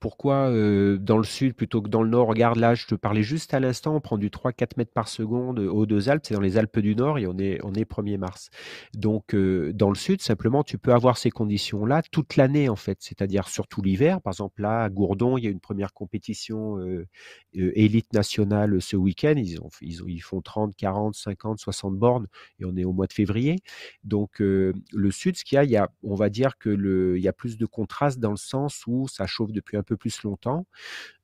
[0.00, 2.28] pourquoi euh, dans le sud plutôt que dans le nord?
[2.28, 5.58] Regarde là, je te parlais juste à l'instant, on prend du 3-4 mètres par seconde
[5.60, 8.18] aux deux Alpes, c'est dans les Alpes du Nord et on est, on est 1er
[8.18, 8.50] mars.
[8.94, 12.98] Donc euh, dans le sud, simplement, tu peux avoir ces conditions-là toute l'année en fait,
[13.00, 14.20] c'est-à-dire surtout l'hiver.
[14.20, 17.06] Par exemple là, à Gourdon, il y a une première compétition euh,
[17.54, 19.34] élite nationale ce week-end.
[19.36, 22.26] Ils, ils, ils, font 30, 40, 50, 60 bornes
[22.58, 23.56] et on est au mois de février.
[24.04, 27.16] Donc le sud, ce qu'il y a, il y a, on va dire que le,
[27.16, 29.96] il y a plus de contraste dans le sens où ça chauffe depuis un peu
[29.96, 30.66] plus longtemps,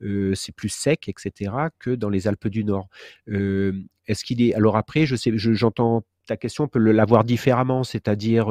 [0.01, 2.89] c'est plus sec, etc., que dans les Alpes du Nord.
[3.27, 8.47] Est-ce qu'il est alors après, je sais, j'entends ta question peut l'avoir différemment, c'est-à-dire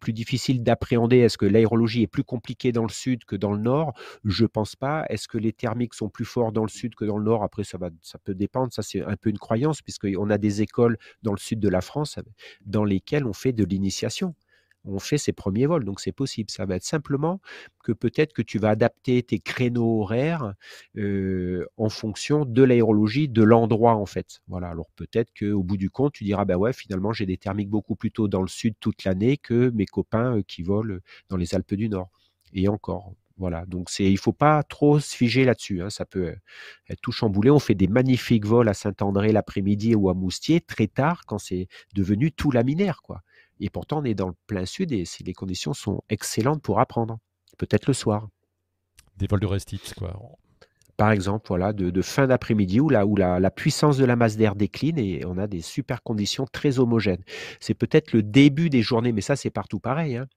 [0.00, 1.18] plus difficile d'appréhender.
[1.18, 3.92] Est-ce que l'aérologie est plus compliquée dans le sud que dans le nord?
[4.24, 5.04] Je pense pas.
[5.10, 7.42] Est-ce que les thermiques sont plus forts dans le sud que dans le nord?
[7.44, 8.72] Après, ça va, ça peut dépendre.
[8.72, 11.82] Ça, c'est un peu une croyance puisqu'on a des écoles dans le sud de la
[11.82, 12.18] France
[12.64, 14.34] dans lesquelles on fait de l'initiation
[14.84, 15.84] on fait ses premiers vols.
[15.84, 16.50] Donc c'est possible.
[16.50, 17.40] Ça va être simplement
[17.82, 20.54] que peut-être que tu vas adapter tes créneaux horaires
[21.76, 24.40] en fonction de l'aérologie, de l'endroit en fait.
[24.48, 24.68] Voilà.
[24.68, 27.96] Alors peut-être qu'au bout du compte, tu diras bah ouais, finalement j'ai des thermiques beaucoup
[27.96, 31.74] plus tôt dans le sud toute l'année que mes copains qui volent dans les Alpes
[31.74, 32.10] du Nord.
[32.52, 33.12] Et encore.
[33.36, 35.82] Voilà, donc c'est, il faut pas trop se figer là-dessus.
[35.82, 35.90] Hein.
[35.90, 36.36] Ça peut
[36.88, 37.50] être tout chamboulé.
[37.50, 41.66] On fait des magnifiques vols à Saint-André l'après-midi ou à Moustier très tard quand c'est
[41.96, 43.22] devenu tout laminaire, quoi.
[43.60, 47.18] Et pourtant, on est dans le plein sud et les conditions sont excellentes pour apprendre.
[47.58, 48.28] Peut-être le soir.
[49.16, 50.18] Des vols de restite, quoi.
[50.96, 54.54] Par exemple, voilà, de, fin d'après-midi où, la, où la, puissance de la masse d'air
[54.54, 57.22] décline et on a des super conditions très homogènes.
[57.58, 60.16] C'est peut-être le début des journées, mais ça, c'est partout pareil.
[60.16, 60.28] Hein.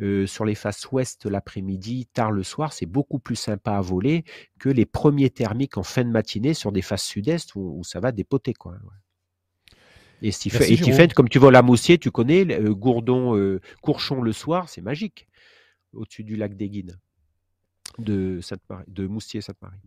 [0.00, 4.24] Euh, sur les faces ouest l'après-midi, tard le soir, c'est beaucoup plus sympa à voler
[4.60, 8.12] que les premiers thermiques en fin de matinée sur des faces sud-est où, ça va
[8.12, 8.54] dépoter.
[8.54, 8.74] Quoi.
[10.22, 14.68] Et, Stephen, comme tu vois la Moussier, tu connais, euh, Gourdon, euh, Courchon le soir,
[14.68, 15.28] c'est magique,
[15.92, 16.98] au-dessus du lac des Guines,
[17.98, 18.40] de,
[18.88, 19.78] de Moustier-Sainte-Marie.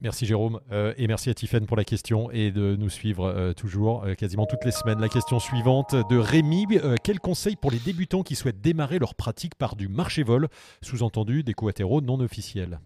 [0.00, 0.60] Merci Jérôme.
[0.72, 4.64] Euh, et merci à Tiffen pour la question et de nous suivre toujours quasiment toutes
[4.66, 5.00] les semaines.
[5.00, 6.66] La question suivante de Rémi,
[7.02, 10.48] quel conseil pour les débutants qui souhaitent démarrer leur pratique par du marché-vol,
[10.82, 12.78] sous-entendu des coatéros non officiels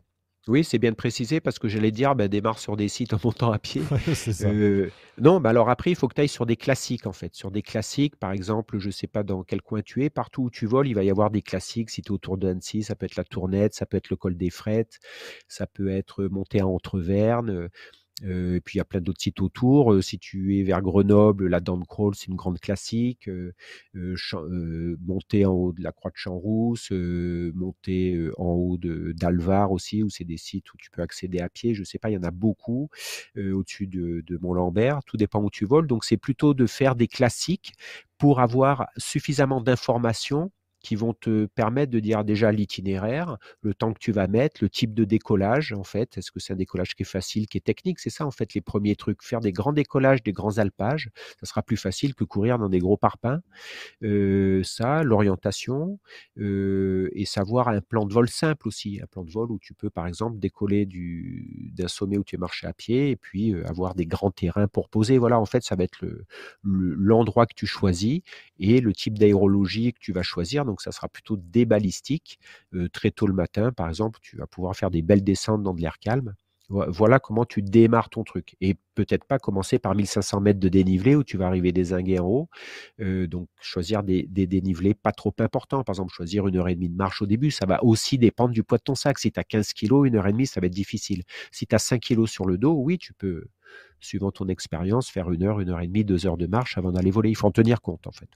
[0.48, 3.18] oui, c'est bien de préciser parce que j'allais dire, bah, démarre sur des sites en
[3.24, 3.83] montant à pied.
[4.42, 7.35] Euh, non, bah alors après, il faut que tu ailles sur des classiques en fait.
[7.35, 10.44] Sur des classiques, par exemple, je ne sais pas dans quel coin tu es, partout
[10.44, 11.90] où tu voles, il va y avoir des classiques.
[11.90, 14.37] Si tu es autour d'Annecy, ça peut être la Tournette, ça peut être le col
[14.37, 14.98] des Frettes,
[15.46, 17.68] ça peut être monté à Entreverne.
[18.24, 19.92] Euh, et puis il y a plein d'autres sites autour.
[19.92, 23.28] Euh, si tu vers Grenoble, la Crawl, c'est une grande classique.
[23.28, 30.02] Euh, monter en haut de la Croix de Champs-Rousse, monter en haut de d'Alvar aussi,
[30.02, 31.74] où c'est des sites où tu peux accéder à pied.
[31.74, 32.88] Je sais pas, il y en a beaucoup
[33.37, 35.02] au-dessus de, de Mont-Lambert.
[35.04, 35.87] Tout dépend où tu voles.
[35.87, 37.72] Donc c'est plutôt de faire des classiques
[38.18, 43.98] pour avoir suffisamment d'informations qui vont te permettre de dire déjà l'itinéraire, le temps que
[43.98, 46.18] tu vas mettre, le type de décollage en fait.
[46.18, 47.98] Est-ce que c'est un décollage qui est facile, qui est technique?
[48.00, 49.22] C'est ça en fait les premiers trucs.
[49.22, 52.78] Faire des grands décollages, des grands alpages, ça sera plus facile que courir dans des
[52.78, 53.40] gros parpaings.
[54.02, 55.98] Euh, ça, l'orientation
[56.38, 59.74] euh, et savoir un plan de vol simple aussi, un plan de vol où tu
[59.74, 63.66] peux par exemple décoller d'un sommet où tu es marché à pied et puis euh,
[63.68, 65.18] avoir des grands terrains pour poser.
[65.18, 66.04] Voilà, en fait, ça va être
[66.62, 68.20] l'endroit que tu choisis
[68.58, 72.38] et le type d'aérologie que tu vas choisir donc ça sera plutôt des balistiques.
[72.74, 75.74] Euh, très tôt le matin, par exemple, tu vas pouvoir faire des belles descentes dans
[75.74, 76.35] de l'air calme.
[76.70, 78.56] Voilà comment tu démarres ton truc.
[78.61, 82.26] Et peut-être pas commencer par 1500 mètres de dénivelé où tu vas arriver désingué en
[82.26, 82.48] haut.
[83.00, 85.83] Euh, donc, choisir des, dénivelés pas trop importants.
[85.83, 87.50] Par exemple, choisir une heure et demie de marche au début.
[87.50, 89.18] Ça va aussi dépendre du poids de ton sac.
[89.18, 91.24] Si tu as 15 kilos, une heure et demie, ça va être difficile.
[91.50, 93.46] Si tu as 5 kilos sur le dos, oui, tu peux,
[93.98, 96.92] suivant ton expérience, faire une heure, une heure et demie, deux heures de marche avant
[96.92, 97.30] d'aller voler.
[97.30, 98.28] Il faut en tenir compte, en fait.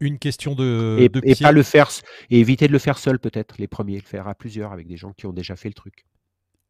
[0.00, 0.96] Une question de.
[0.98, 1.90] Et, pas le faire,
[2.30, 4.96] et éviter de le faire seul, peut-être, les premiers, le faire à plusieurs avec des
[4.96, 6.06] gens qui ont déjà fait le truc.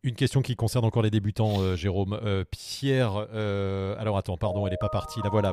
[0.03, 2.19] Une question qui concerne encore les débutants, euh, Jérôme.
[2.25, 5.21] Euh, Pierre, euh, alors attends, pardon, elle n'est pas partie.
[5.23, 5.53] Là voilà.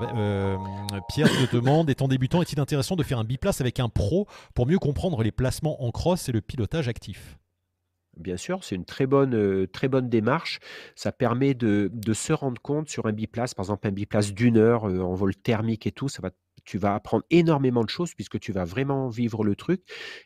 [1.10, 4.66] Pierre te demande étant débutant, est-il intéressant de faire un biplace avec un pro pour
[4.66, 7.38] mieux comprendre les placements en cross et le pilotage actif?
[8.16, 10.60] Bien sûr, c'est une très bonne, très bonne démarche.
[10.96, 14.58] Ça permet de, de, se rendre compte sur un biplace, par exemple un biplace d'une
[14.58, 16.32] heure en vol thermique et tout, ça va
[16.68, 19.84] tu vas apprendre énormément de choses puisque tu vas vraiment vivre le truc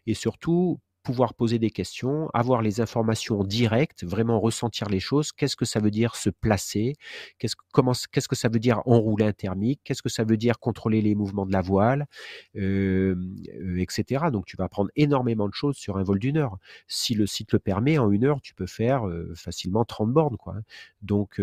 [0.07, 5.31] et surtout pouvoir poser des questions, avoir les informations directes, vraiment ressentir les choses.
[5.31, 6.95] Qu'est-ce que ça veut dire se placer?
[7.39, 9.81] Qu'est-ce que ça veut dire enrouler un thermique?
[9.83, 12.05] Qu'est-ce que ça veut dire contrôler les mouvements de la voile,
[12.55, 14.25] etc.
[14.31, 16.57] Donc tu vas apprendre énormément de choses sur un vol d'une heure.
[16.87, 19.03] Si le site le permet, en une heure, tu peux faire
[19.35, 20.55] facilement 30 bornes, quoi.
[20.57, 20.61] Hein.
[21.01, 21.41] Donc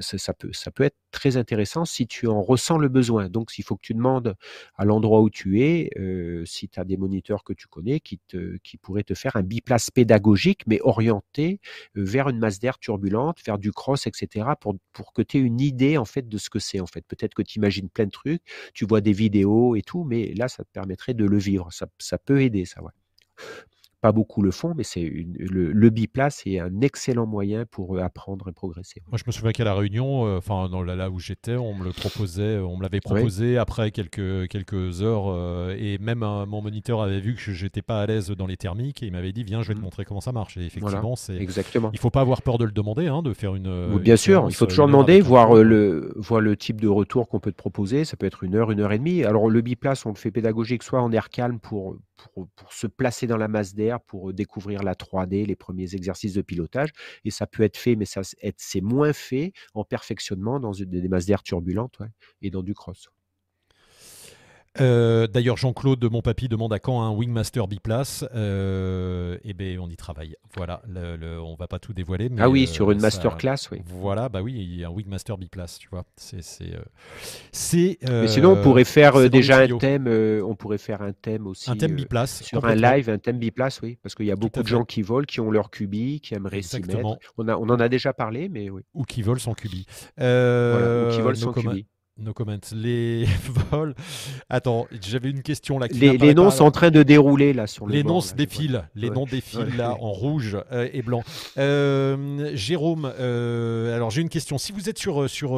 [0.00, 3.28] ça, peut être très intéressant si tu en ressens le besoin.
[3.28, 4.34] Donc il faut que tu demandes
[4.76, 5.90] à l'endroit où tu es,
[6.46, 9.42] si tu as des moniteurs que tu connais qui te qui pourrait te faire un
[9.42, 11.60] biplace pédagogique, mais orienté
[11.96, 14.76] euh, vers une masse d'air turbulente, faire du cross, etc., pour,
[15.14, 16.80] que tu aies une idée en fait de ce que c'est.
[16.80, 18.42] En fait, peut-être que tu imagines plein de trucs,
[18.74, 21.72] tu vois des vidéos et tout, mais là, ça te permettrait de le vivre.
[21.72, 22.82] Ça, ça peut aider, ça.
[22.82, 22.90] Ouais.
[24.02, 28.48] Pas beaucoup le font, mais c'est le, le biplace est un excellent moyen pour apprendre
[28.48, 29.00] et progresser.
[29.08, 31.92] Moi, je me souviens qu'à la Réunion, enfin dans là, où j'étais, on me le
[31.92, 37.34] proposait, on me l'avait proposé après quelques quelques heures, et même mon moniteur avait vu
[37.34, 39.74] que j'étais pas à l'aise dans les thermiques et il m'avait dit viens, je vais
[39.74, 39.82] te mmh.
[39.82, 40.56] montrer comment ça marche.
[40.56, 41.90] Et effectivement, c'est exactement.
[41.92, 43.98] Il faut pas avoir peur de le demander, hein, de faire une.
[43.98, 47.52] bien sûr, il faut toujours demander, voir le voir le type de retour qu'on peut
[47.52, 48.04] te proposer.
[48.04, 49.24] Ça peut être une heure, une heure et demie.
[49.24, 51.96] Alors le biplace, on le fait pédagogique, soit en air calme pour,
[52.34, 56.42] pour, se placer dans la masse d'air, pour découvrir la 3D, les premiers exercices de
[56.42, 56.90] pilotage.
[57.24, 58.06] Et ça peut être fait, mais
[58.56, 61.98] c'est moins fait en perfectionnement dans des masses d'air turbulentes
[62.40, 63.08] et dans du cross.
[64.80, 68.24] Euh, d'ailleurs, Jean-Claude de mon papy demande à quand un Wingmaster biplace.
[68.34, 70.36] Euh, eh bien, on y travaille.
[70.56, 72.30] Voilà, le, on va pas tout dévoiler.
[72.38, 73.82] ah oui, sur une euh, masterclass, oui.
[73.84, 76.04] Voilà, bah oui, il y a un Wingmaster biplace, tu vois.
[76.16, 80.08] C'est, c'est, mais sinon, on pourrait faire déjà un thème.
[80.08, 81.70] on pourrait faire un thème aussi.
[81.70, 82.42] Un thème biplace.
[82.42, 85.02] sur un live, un thème biplace, oui, parce qu'il y a beaucoup de gens qui
[85.02, 87.18] volent, qui ont leur cubi, qui aimeraient s'y mettre.
[87.36, 88.82] On, a, on en a déjà parlé, mais oui.
[88.94, 89.86] Ou qui volent sans cubi.
[90.16, 91.86] Voilà, ou qui volent sans cubi.
[92.18, 92.60] No comments.
[92.74, 93.24] Les
[93.70, 93.94] vols.
[94.50, 95.86] Attends, j'avais une question là.
[95.90, 97.94] les, noms sont en train de dérouler là sur le.
[97.94, 98.86] Les noms se défilent.
[98.94, 101.22] Les noms défilent là en rouge euh, et blanc.
[101.56, 104.58] Euh, Jérôme, euh, alors j'ai une question.
[104.58, 105.52] Si vous êtes sur, sur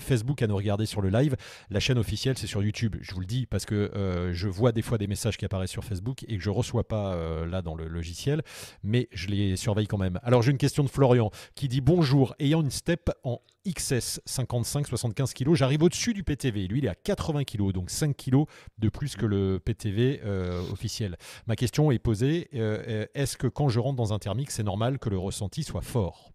[0.00, 1.36] Facebook à nous regarder sur le live,
[1.70, 2.96] la chaîne officielle c'est sur YouTube.
[3.00, 5.84] Je vous le dis parce que je vois des fois des messages qui apparaissent sur
[5.84, 8.42] Facebook et que je reçois pas là dans le logiciel,
[8.82, 10.18] mais je les surveille quand même.
[10.24, 12.34] Alors j'ai une question de Florian qui dit bonjour.
[12.40, 15.54] Ayant une step en XS 55-75 kg.
[15.54, 16.66] J'arrive au-dessus du PTV.
[16.66, 18.44] Lui, il est à 80 kg, donc 5 kg
[18.78, 21.16] de plus que le PTV euh, officiel.
[21.46, 24.62] Ma question est posée euh, euh, est-ce que quand je rentre dans un thermique, c'est
[24.62, 26.32] normal que le ressenti soit fort?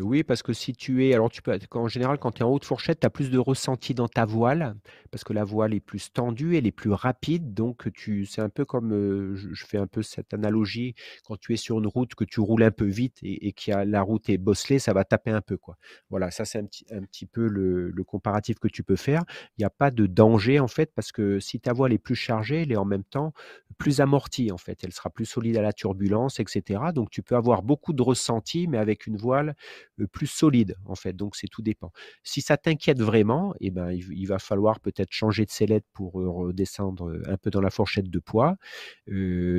[0.00, 2.50] Oui, parce que si tu es, alors tu peux, en général, quand tu es en
[2.50, 4.76] haute fourchette, tu as plus de ressenti dans ta voile,
[5.10, 8.48] parce que la voile est plus tendue, elle est plus rapide, donc tu, c'est un
[8.48, 12.24] peu comme, je, fais un peu cette analogie, quand tu es sur une route, que
[12.24, 15.40] tu roules un peu vite et, que la route est bosselée, ça va taper un
[15.40, 15.76] peu, quoi.
[16.08, 19.24] Voilà, ça c'est un petit, un petit peu le, comparatif que tu peux faire.
[19.56, 22.14] Il n'y a pas de danger, en fait, parce que si ta voile est plus
[22.14, 23.32] chargée, elle est en même temps
[23.78, 24.78] plus amortie, en fait.
[24.82, 26.80] Elle sera plus solide à la turbulence, etc.
[26.94, 29.54] Donc tu peux avoir beaucoup de ressenti, mais avec une voile
[30.06, 31.14] plus solide en fait.
[31.14, 31.92] Donc c'est tout dépend.
[32.22, 37.12] Si ça t'inquiète vraiment, eh ben il, va falloir peut-être changer de sellette pour redescendre
[37.26, 38.56] un peu dans la fourchette de poids.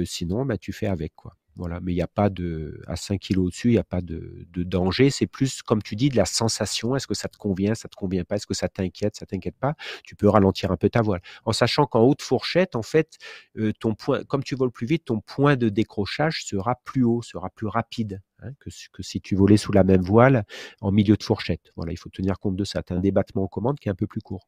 [0.05, 1.35] sinon, bah, tu fais avec quoi.
[1.55, 4.01] Voilà, mais il n'y a pas de à 5 kg au-dessus, il n'y a pas
[4.01, 5.09] de, danger.
[5.09, 6.95] C'est plus, comme tu dis, de la sensation.
[6.95, 8.35] Est-ce que ça te convient, ça te convient pas?
[8.37, 9.75] Est-ce que ça t'inquiète, ça t'inquiète pas?
[10.03, 13.17] Tu peux ralentir un peu ta voile, en sachant qu'en haute fourchette, en fait,
[13.79, 17.49] ton point, comme tu voles plus vite, ton point de décrochage sera plus haut, sera
[17.49, 18.21] plus rapide.
[18.43, 18.69] Hein, que,
[19.03, 20.45] si tu volais sous la même voile
[20.81, 21.71] en milieu de fourchette.
[21.75, 22.81] Voilà, il faut tenir compte de ça.
[22.81, 24.47] Tu as un débattement en commande qui est un peu plus court.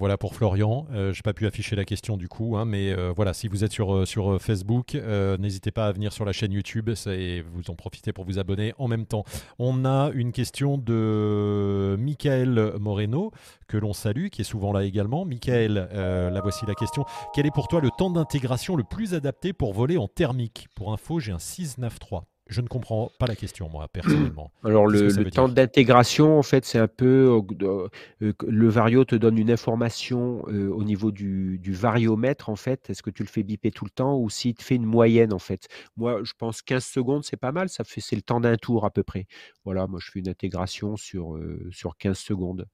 [0.00, 0.86] Voilà pour Florian.
[0.92, 3.48] Euh, je n'ai pas pu afficher la question du coup, hein, mais euh, voilà, si
[3.48, 4.94] vous êtes sur, euh, sur Facebook,
[5.38, 8.72] n'hésitez pas à venir sur la chaîne YouTube et vous en profitez pour vous abonner
[8.78, 9.24] en même temps.
[9.58, 13.30] On a une question de Michael Moreno,
[13.68, 15.26] que l'on salue, qui est souvent là également.
[15.26, 17.04] Michael, la voici la question.
[17.34, 20.68] Quel est pour toi le temps d'intégration le plus adapté pour voler en thermique?
[20.74, 22.22] Pour info, j'ai un 693.
[22.50, 24.50] Je ne comprends pas la question, moi, personnellement.
[24.64, 27.40] Alors, le, temps d'intégration, en fait, c'est un peu.
[27.62, 27.88] Euh,
[28.22, 32.90] euh, le vario te donne une information euh, au niveau du, variomètre, en fait.
[32.90, 35.32] Est-ce que tu le fais biper tout le temps ou s'il te fait une moyenne,
[35.32, 35.68] en fait?
[35.96, 37.68] Moi, je pense 15 secondes, c'est pas mal.
[37.68, 39.26] Ça fait, c'est le temps d'un tour, à peu près.
[39.64, 41.38] Voilà, moi, je fais une intégration sur,
[41.70, 42.66] sur 15 secondes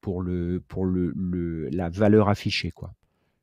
[0.00, 1.12] pour, le, pour le,
[1.70, 2.94] la valeur affichée, quoi.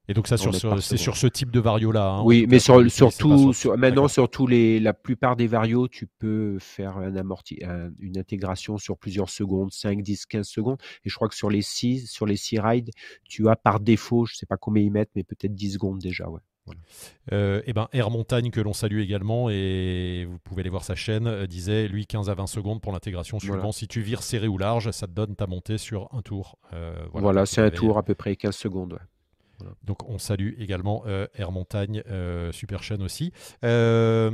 [0.07, 2.09] Et donc ça, c'est sur ce type de vario-là.
[2.09, 6.07] Hein, oui, mais sur, surtout, sur, maintenant, sur tous les, la plupart des varios, tu
[6.07, 7.59] peux faire un amorti,
[7.99, 10.77] une intégration sur plusieurs secondes, 5, 10, 15 secondes.
[11.03, 12.91] Et je crois que sur les 6, sur les 6 rides,
[13.25, 15.99] tu as par défaut, je ne sais pas combien ils mettent, mais peut-être 10 secondes
[15.99, 16.29] déjà.
[16.29, 16.39] Ouais.
[17.31, 20.95] Euh, et ben Air Montagne que l'on salue également et vous pouvez aller voir sa
[20.95, 24.47] chaîne euh, disait lui 15 à 20 secondes pour l'intégration suivant si tu vires serré
[24.47, 27.97] ou large ça te donne ta montée sur un tour euh, voilà, c'est un tour
[27.97, 28.99] à peu près 15 secondes
[29.83, 33.31] donc on salue également euh, Air Montagne, euh, super chaîne aussi.
[33.63, 34.29] Euh,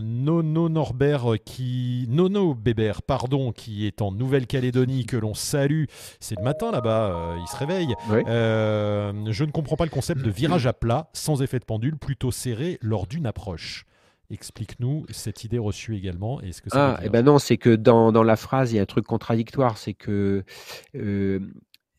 [0.00, 5.84] Nono Norbert qui Nono Bébert, pardon, qui est en Nouvelle-Calédonie que l'on salue.
[6.20, 7.94] C'est le matin là-bas, il se réveille.
[8.10, 12.30] je ne comprends pas le concept de virage à plat sans effet de pendule, plutôt
[12.30, 13.84] serré lors d'une approche.
[14.28, 16.40] Explique-nous cette idée reçue également.
[16.40, 18.82] Est-ce que ah, eh ben non, c'est que dans, dans, la phrase, il y a
[18.82, 19.78] un truc contradictoire.
[19.78, 20.44] C'est que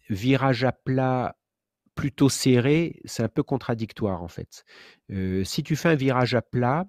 [0.10, 1.36] virage à plat
[1.98, 4.64] plutôt serré, c'est un peu contradictoire en fait.
[5.44, 6.86] si tu fais un virage à plat,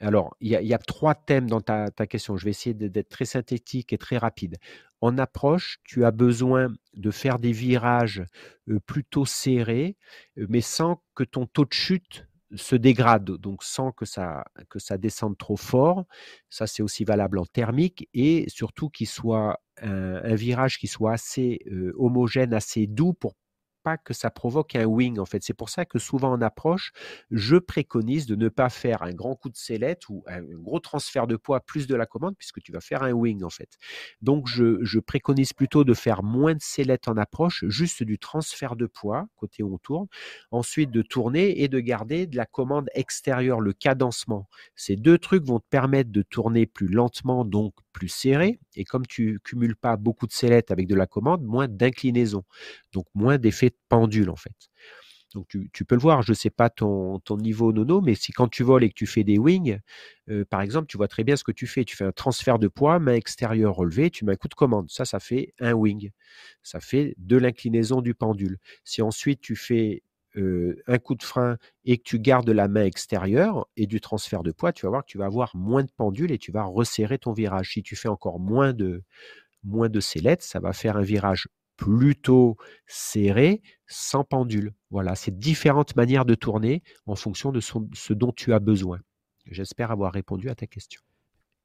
[0.00, 2.36] alors il y, a trois thèmes dans ta, question.
[2.36, 4.56] Je vais essayer d'être très synthétique et très rapide.
[5.00, 8.22] En approche, tu as besoin de faire des virages
[8.86, 9.96] plutôt serrés,
[10.36, 14.98] mais sans que ton taux de chute se dégrade, donc sans que ça, que ça
[14.98, 16.04] descende trop fort.
[16.48, 21.64] Ça, c'est aussi valable en thermique et surtout qu'il soit un, virage qui soit assez
[21.96, 23.34] homogène, assez doux pour
[23.96, 25.42] que ça provoque un wing en fait.
[25.42, 26.92] C'est pour ça que souvent en approche,
[27.30, 31.26] je préconise de ne pas faire un grand coup de sellette ou un gros transfert
[31.26, 33.78] de poids plus de la commande puisque tu vas faire un wing en fait.
[34.20, 38.86] Donc je, préconise plutôt de faire moins de sellette en approche, juste du transfert de
[38.86, 40.06] poids côté où on tourne,
[40.50, 44.48] ensuite de tourner et de garder de la commande extérieure, le cadencement.
[44.74, 47.74] Ces deux trucs vont te permettre de tourner plus lentement, donc
[48.06, 48.60] serré.
[48.76, 52.44] Et comme tu cumules pas beaucoup de sellettes avec de la commande, moins d'inclinaison,
[52.92, 54.70] donc moins d'effet pendule en fait.
[55.34, 58.48] Donc tu, peux le voir, je sais pas ton, ton, niveau nono, mais si quand
[58.48, 59.78] tu voles et que tu fais des wings,
[60.30, 61.84] euh, par exemple, tu vois très bien ce que tu fais.
[61.84, 64.88] Tu fais un transfert de poids, main extérieure relevée, tu mets un coup de commande.
[64.90, 66.10] Ça, ça fait un wing.
[66.62, 68.56] Ça fait de l'inclinaison du pendule.
[68.84, 70.02] Si ensuite tu fais
[70.36, 74.52] un coup de frein et que tu gardes la main extérieure et du transfert de
[74.52, 77.18] poids, tu vas voir que tu vas avoir moins de pendule et tu vas resserrer
[77.18, 77.72] ton virage.
[77.72, 79.02] Si tu fais encore moins de,
[79.64, 84.74] moins de sellettes, ça va faire un virage plutôt serré, sans pendule.
[84.90, 89.00] Voilà, c'est différentes manières de tourner en fonction de ce dont tu as besoin.
[89.46, 91.00] J'espère avoir répondu à ta question.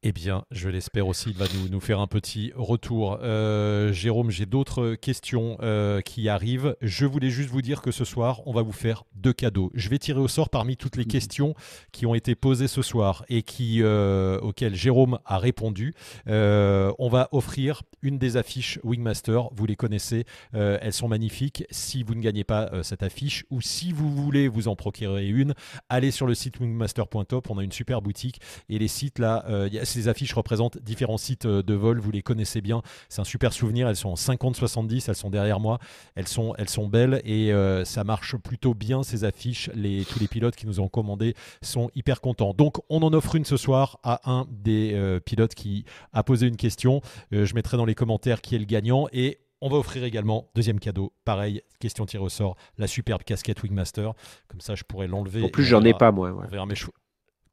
[0.06, 3.20] Eh bien, je l'espère aussi, il va nous, faire un petit retour.
[3.22, 6.76] Euh, Jérôme, j'ai d'autres questions euh, qui arrivent.
[6.82, 9.72] Je voulais juste vous dire que ce soir, on va vous faire deux cadeaux.
[9.74, 11.10] Je vais tirer au sort parmi toutes les mhm.
[11.10, 11.56] questions
[11.94, 15.94] qui ont été posées ce soir et qui, euh, auxquelles Jérôme a répondu.
[16.28, 19.48] on va offrir une des affiches Wingmaster.
[19.54, 21.64] Vous les connaissez, elles sont magnifiques.
[21.72, 25.54] Si vous ne gagnez pas cette affiche ou si vous voulez vous en procurer une,
[25.88, 27.50] allez sur le site wingmaster.top.
[27.50, 30.78] On a une super boutique et les sites là, il y a ces affiches représentent
[30.80, 32.82] différents sites euh, de vol, vous les connaissez bien.
[33.10, 33.88] C'est un super souvenir.
[33.88, 35.80] Elles sont en 50-70, elles sont derrière moi.
[36.16, 39.70] Elles sont, elles sont belles et euh, ça marche plutôt bien ces affiches.
[39.74, 42.54] Les, tous les pilotes qui nous ont commandé sont hyper contents.
[42.54, 46.48] Donc on en offre une ce soir à un des euh, pilotes qui a posé
[46.48, 47.02] une question.
[47.32, 50.80] je mettrai dans les commentaires qui est le gagnant et on va offrir également, deuxième
[50.80, 54.12] cadeau, pareil, question tirée au sort, la superbe casquette Wingmaster.
[54.50, 55.42] Comme ça, je pourrais l'enlever.
[55.42, 56.34] En plus, j'en ai pas, moi.
[56.38, 56.76] On verra mes.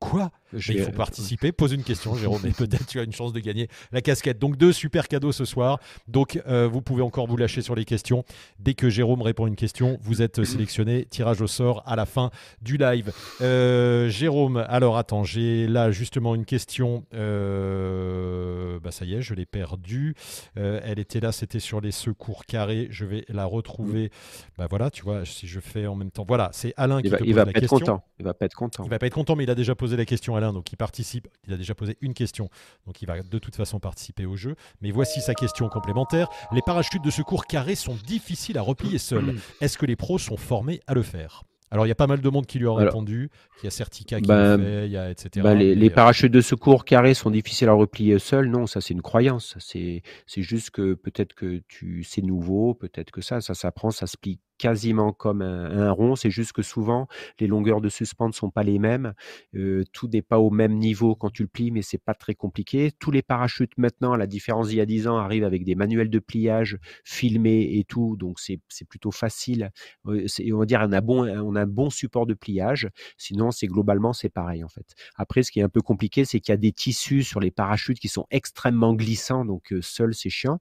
[0.00, 1.52] Quoi il faut participer.
[1.52, 4.38] Pose une question, Jérôme, et peut-être tu as une chance de gagner la casquette.
[4.38, 5.78] Donc, deux super cadeaux ce soir.
[6.08, 8.24] Donc, euh, vous pouvez encore vous lâcher sur les questions.
[8.58, 11.04] Dès que Jérôme répond une question, vous êtes sélectionné.
[11.04, 12.30] Tirage au sort à la fin
[12.62, 13.12] du live.
[13.40, 17.04] Euh, Jérôme, alors attends, j'ai là justement une question.
[17.14, 20.14] Euh, bah, ça y est, je l'ai perdue.
[20.56, 22.88] elle était là, c'était sur les secours carrés.
[22.90, 24.10] Je vais la retrouver.
[24.58, 26.24] Bah voilà, tu vois, si je fais en même temps.
[26.26, 28.02] Voilà, c'est Alain qui va, te il va pas Être content.
[28.18, 28.84] Il va pas être content.
[28.84, 31.28] Il va pas être content, mais il a déjà posé la question donc il participe.
[31.46, 32.48] Il a déjà posé une question,
[32.86, 34.54] donc il va de toute façon participer au jeu.
[34.80, 36.28] Mais voici sa question complémentaire.
[36.52, 39.36] Les parachutes de secours carrés sont difficiles à replier seuls.
[39.60, 41.42] Est-ce que les pros sont formés à le faire?
[41.72, 43.30] Alors, il y a pas mal de monde qui lui a répondu.
[43.62, 45.40] Il y a Certica qui le fait, il y a etc.
[45.44, 48.48] Ben, les, euh, parachutes de secours carrés sont difficiles à replier seuls.
[48.48, 49.54] Non, ça, c'est une croyance.
[49.58, 50.02] C'est
[50.36, 54.40] juste que peut-être que tu c'est nouveau, peut-être que ça, ça s'apprend, ça se plie
[54.60, 56.16] quasiment comme un, rond.
[56.16, 59.14] C'est juste que souvent, les longueurs de suspente ne sont pas les mêmes.
[59.56, 62.34] Euh, tout n'est pas au même niveau quand tu le plies, mais c'est pas très
[62.34, 62.92] compliqué.
[62.98, 65.74] Tous les parachutes maintenant, à la différence d'il y a 10 ans, arrivent avec des
[65.74, 68.16] manuels de pliage filmés et tout.
[68.18, 69.70] Donc, c'est plutôt facile.
[70.06, 72.90] Euh, on va dire, on a, bon, on a un bon support de pliage.
[73.16, 74.94] Sinon, c'est globalement, c'est pareil, en fait.
[75.16, 77.50] Après, ce qui est un peu compliqué, c'est qu'il y a des tissus sur les
[77.50, 79.46] parachutes qui sont extrêmement glissants.
[79.46, 80.58] Donc, euh, seul, c'est chiant.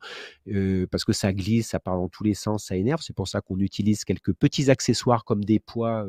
[0.90, 3.02] parce que ça glisse, ça part dans tous les sens, ça énerve.
[3.02, 6.06] C'est pour ça qu'on utilise quelques petits accessoires comme des poids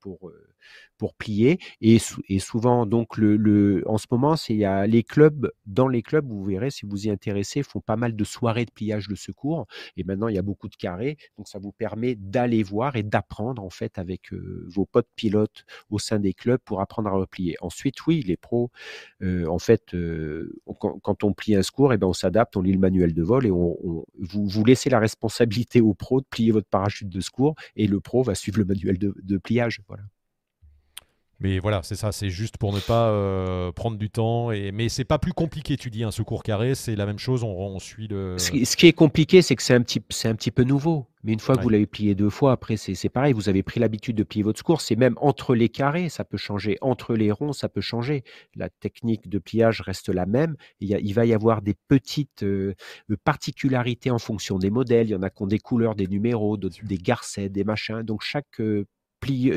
[0.00, 0.30] pour,
[0.98, 1.58] pour plier.
[1.80, 1.98] Et,
[2.38, 6.44] souvent, donc, le, en ce moment, il y a les clubs, dans les clubs, vous
[6.44, 9.66] verrez, si vous y intéressez, font pas mal de soirées de pliage de secours.
[9.96, 11.16] Et maintenant, il y a beaucoup de carrés.
[11.36, 15.98] Donc, ça vous permet d'aller voir et d'apprendre, en fait, avec vos potes pilotes au
[15.98, 17.56] sein des clubs pour apprendre à replier.
[17.60, 18.70] Ensuite, oui, les pros,
[19.22, 19.94] en fait,
[20.78, 23.22] quand, on plie un secours, et eh ben, on s'adapte, on lit le manuel de
[23.22, 23.76] vol et on,
[24.18, 28.00] vous, vous laissez la responsabilité au pro de plier votre parachute de secours et le
[28.00, 29.71] pro va suivre le manuel de pliage.
[29.88, 30.04] Voilà.
[31.42, 34.52] Mais voilà, c'est ça, c'est juste pour ne pas euh, prendre du temps.
[34.52, 34.70] Et...
[34.70, 37.80] Mais c'est pas plus compliqué, tu dis, un secours carré, c'est la même chose, on,
[37.80, 38.38] suit le.
[38.38, 41.08] Ce qui est compliqué, c'est que c'est un, petit, un petit peu nouveau.
[41.24, 43.80] Mais une fois que vous l'avez plié deux fois, après, c'est pareil, vous avez pris
[43.80, 44.80] l'habitude de plier votre secours.
[44.80, 46.78] C'est même entre les carrés, ça peut changer.
[46.80, 48.22] Entre les ronds, ça peut changer.
[48.54, 50.56] La technique de pliage reste la même.
[50.80, 52.74] Il, il va y avoir des petites euh,
[53.24, 55.08] particularités en fonction des modèles.
[55.08, 58.02] Il y en a qui ont des couleurs, des numéros, des garcets, des machins.
[58.02, 58.86] Donc chaque euh,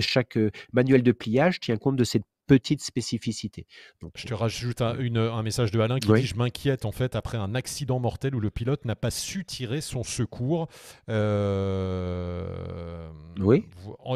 [0.01, 0.37] chaque
[0.73, 3.65] manuel de pliage tient compte de cette petite spécificité.
[4.15, 7.37] je te rajoute un, un, message de Alain qui dit Je m'inquiète en fait après
[7.37, 10.67] un accident mortel où le pilote n'a pas su tirer son secours.
[11.09, 12.47] Euh,
[13.39, 13.65] oui.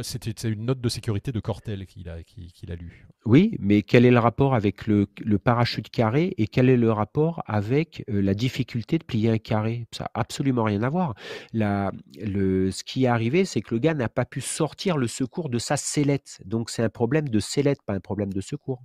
[0.03, 3.07] C'était une note de sécurité de Cortel qu'il a, qu'il a lu.
[3.25, 5.05] Oui, mais quel est le rapport avec le,
[5.43, 9.87] parachute carré et quel est le rapport avec euh, la difficulté de plier un carré?
[9.91, 11.15] Ça n'a absolument rien à voir.
[11.53, 15.59] Ce qui est arrivé, c'est que le gars n'a pas pu sortir le secours de
[15.59, 16.39] sa sellette.
[16.45, 18.81] Donc c'est un problème de sellette, pas un problème de secours.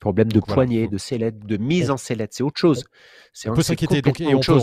[0.00, 2.84] Problème de poignée, de sellette, de mise en sellette, c'est autre chose.
[3.46, 4.58] On peut s'inquiéter et on peut,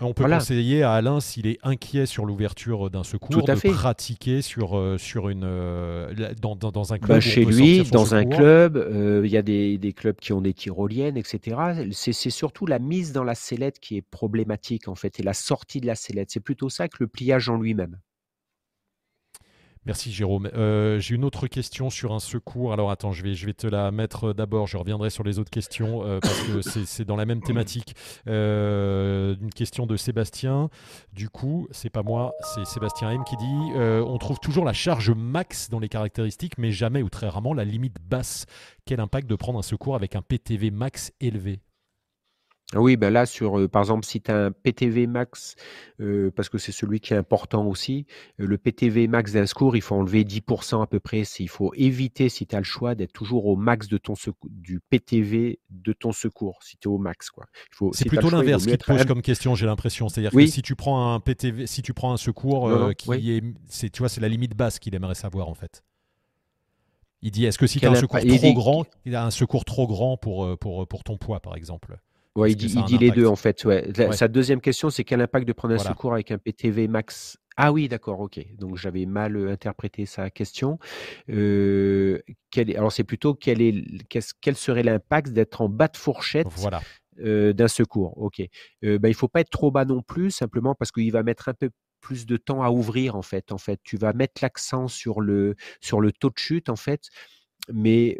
[0.00, 4.78] on peut conseiller à Alain, s'il est inquiet sur l'ouverture d'un secours, de pratiquer sur,
[4.78, 7.16] euh, sur une, euh, dans, dans, un club.
[7.16, 10.40] Bah, chez lui, dans un club, euh, il y a des, des, clubs qui ont
[10.40, 11.56] des tyroliennes, etc.
[11.90, 15.80] C'est surtout la mise dans la sellette qui est problématique en fait, et la sortie
[15.80, 16.30] de la sellette.
[16.30, 17.98] C'est plutôt ça que le pliage en lui-même.
[19.86, 20.50] Merci Jérôme.
[20.52, 22.72] Euh, j'ai une autre question sur un secours.
[22.72, 24.66] Alors attends, je vais, te la mettre d'abord.
[24.66, 27.94] Je reviendrai sur les autres questions euh, parce que c'est dans la même thématique.
[28.26, 30.70] Euh, une question de Sébastien.
[31.12, 35.10] Du coup, c'est pas moi, c'est Sébastien M qui dit on trouve toujours la charge
[35.10, 38.46] max dans les caractéristiques, mais jamais ou très rarement la limite basse.
[38.86, 41.60] Quel impact de prendre un secours avec un PTV max élevé?
[42.74, 45.54] Oui, ben là, sur, euh, par exemple, si tu as un PTV max,
[46.00, 48.06] euh, parce que c'est celui qui est important aussi,
[48.40, 51.22] euh, le PTV max d'un secours, il faut enlever 10% à peu près.
[51.38, 54.14] Il faut éviter, si tu as le choix, d'être toujours au max de ton
[54.50, 57.30] du PTV de ton secours, si tu es au max.
[57.30, 57.46] Quoi.
[57.92, 60.08] c'est plutôt l'inverse qui te pose comme question, j'ai l'impression.
[60.08, 63.90] C'est-à-dire que si tu prends un PTV, si tu prends un secours qui est, c'est,
[63.90, 65.84] tu vois, c'est la limite basse qu'il aimerait savoir en fait.
[67.22, 69.64] Il dit, est-ce que si tu as un secours trop grand, il a un secours
[69.64, 71.96] trop grand pour, pour, pour ton poids, par exemple?
[72.36, 73.64] Ouais, il dit, les deux en fait.
[73.64, 73.90] Ouais.
[74.12, 77.38] Sa deuxième question, c'est quel impact de prendre un secours avec un PTV max?
[77.56, 78.38] Ah oui, d'accord, ok.
[78.58, 80.78] Donc j'avais mal euh, interprété sa question.
[81.30, 82.20] Euh,
[82.76, 83.82] alors c'est plutôt quel, est,
[84.42, 86.46] quel serait l'impact d'être en bas de fourchette
[87.24, 88.18] euh, d'un secours?
[88.18, 88.40] Ok.
[88.84, 91.22] Euh, ben, il ne faut pas être trop bas non plus, simplement parce qu'il va
[91.22, 91.70] mettre un peu
[92.02, 93.52] plus de temps à ouvrir en fait.
[93.52, 97.08] En fait, tu vas mettre l'accent sur le sur le taux de chute en fait
[97.72, 98.18] mais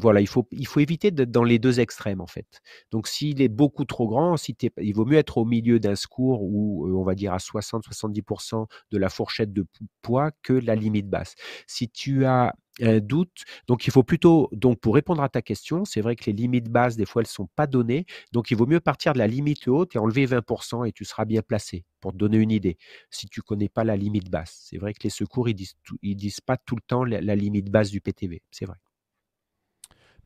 [0.00, 2.60] voilà, il faut, éviter d'être dans les deux extrêmes en fait.
[2.90, 4.36] Donc s'il est beaucoup trop grand,
[4.78, 8.98] il vaut mieux être au milieu d'un secours où on va dire à 60-70% de
[8.98, 9.66] la fourchette de
[10.02, 11.34] poids que la limite basse.
[11.66, 13.44] Si tu as un doute.
[13.66, 16.68] Donc, il faut plutôt, donc pour répondre à ta question, c'est vrai que les limites
[16.68, 18.06] basses, des fois, elles ne sont pas données.
[18.32, 21.24] Donc, il vaut mieux partir de la limite haute et enlever 20% et tu seras
[21.24, 22.78] bien placé pour te donner une idée.
[23.10, 25.74] Si tu ne connais pas la limite basse, c'est vrai que les secours, ils disent,
[26.02, 28.42] disent pas tout le temps la limite basse du PTV.
[28.50, 28.76] C'est vrai.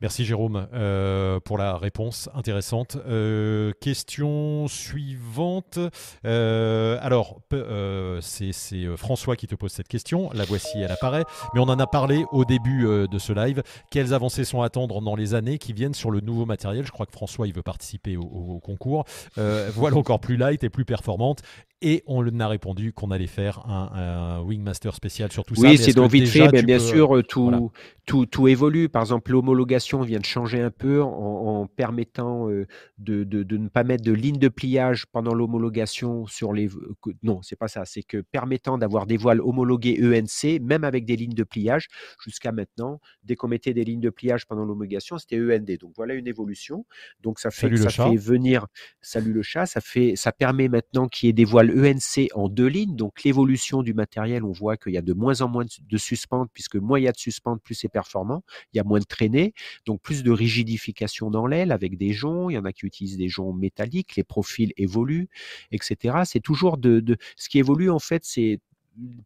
[0.04, 2.98] Merci Jérôme euh, pour la réponse intéressante.
[3.08, 5.78] Euh, question suivante.
[6.26, 7.40] Euh, alors,
[8.20, 8.52] c'est
[8.98, 10.28] François qui te pose cette question.
[10.34, 11.24] La voici, elle apparaît.
[11.54, 13.62] Mais on en a parlé au début de ce live.
[13.90, 16.84] Quelles avancées sont à attendre dans les années qui viennent sur le nouveau matériel?
[16.84, 19.06] Je crois que François, il veut participer au, au concours.
[19.36, 21.40] voilà encore plus light et plus performante.
[21.86, 25.68] Et on a répondu qu'on allait faire un, Wingmaster spécial sur tout ça.
[25.68, 26.62] Oui, c'est donc vite fait.
[26.62, 27.70] Bien sûr, tout,
[28.06, 28.88] tout, tout, évolue.
[28.88, 32.66] Par exemple, l'homologation vient de changer un peu en, permettant euh,
[32.98, 36.68] de, de, de, ne pas mettre de ligne de pliage pendant l'homologation sur les.
[37.22, 37.84] Non, c'est pas ça.
[37.84, 41.88] C'est que permettant d'avoir des voiles homologuées ENC, même avec des lignes de pliage.
[42.22, 45.78] Jusqu'à maintenant, dès qu'on mettait des lignes de pliage pendant l'homologation, c'était END.
[45.78, 46.84] Donc voilà une évolution.
[47.20, 48.66] Donc ça fait, ça fait venir.
[49.00, 49.66] Salut le chat.
[49.66, 52.96] Ça, fait, ça permet maintenant qu'il y ait des voiles ENC en deux lignes.
[52.96, 56.50] Donc l'évolution du matériel, on voit qu'il y a de moins en moins de suspentes,
[56.52, 58.42] puisque moins il y a de suspentes, plus c'est performant.
[58.72, 59.54] Il y a moins de traînées,
[59.86, 62.50] donc plus de rigidification dans l'aile avec des joncs.
[62.50, 65.28] Il y en a qui utilisent des joncs métalliques, les profils évoluent,
[65.72, 66.18] etc.
[66.26, 67.16] C'est toujours de, de...
[67.36, 68.60] Ce qui évolue, en fait, c'est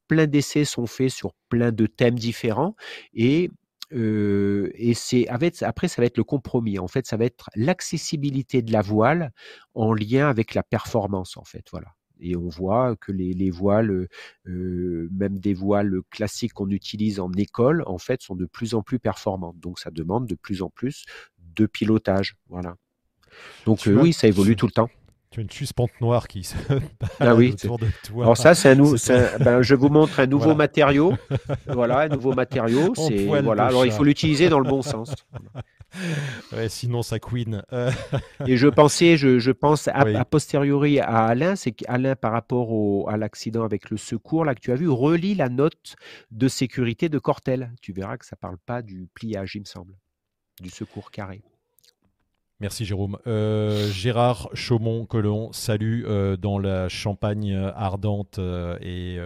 [0.06, 2.74] plein d'essais sont faits sur plein de thèmes différents
[3.14, 3.50] et
[3.92, 5.50] euh, et c'est après
[5.88, 6.78] ça va être le compromis.
[6.78, 9.32] En fait, ça va être l'accessibilité de la voile
[9.74, 11.36] en lien avec la performance.
[11.36, 11.88] En fait, voilà.
[12.20, 14.08] Et on voit que les, voiles,
[14.46, 18.82] euh, même des voiles classiques qu'on utilise en école, en fait, sont de plus en
[18.82, 19.58] plus performantes.
[19.58, 21.04] Donc, ça demande de plus en plus
[21.56, 22.36] de pilotage.
[22.48, 22.76] Voilà.
[23.66, 24.90] Donc, euh, oui, ça évolue tout le temps.
[25.30, 26.56] Tu as une suspente noire qui se
[27.20, 27.52] ah oui.
[27.52, 28.24] autour de toi.
[28.24, 28.96] Alors ça, c'est un, nouveau.
[29.40, 31.14] Ben, je vous montre un nouveau matériau.
[31.66, 32.94] Voilà, un nouveau matériau.
[32.94, 33.66] C'est voilà.
[33.66, 35.14] Alors il faut l'utiliser dans le bon sens.
[36.68, 37.62] sinon, ça queen.
[37.72, 37.91] Euh.
[38.47, 43.64] Et je pensais, je, pense a, posteriori à Alain, c'est qu'Alain, par rapport à l'accident
[43.64, 45.97] avec le secours là que tu as vu, relit la note
[46.30, 47.72] de sécurité de Cortel.
[47.80, 49.95] Tu verras que ça parle pas du pliage, il me semble,
[50.61, 51.43] du secours carré.
[52.61, 53.18] Merci Jérôme.
[53.28, 59.18] Euh, Gérard Chaumont-Colon, salut euh, dans la Champagne ardente euh, et,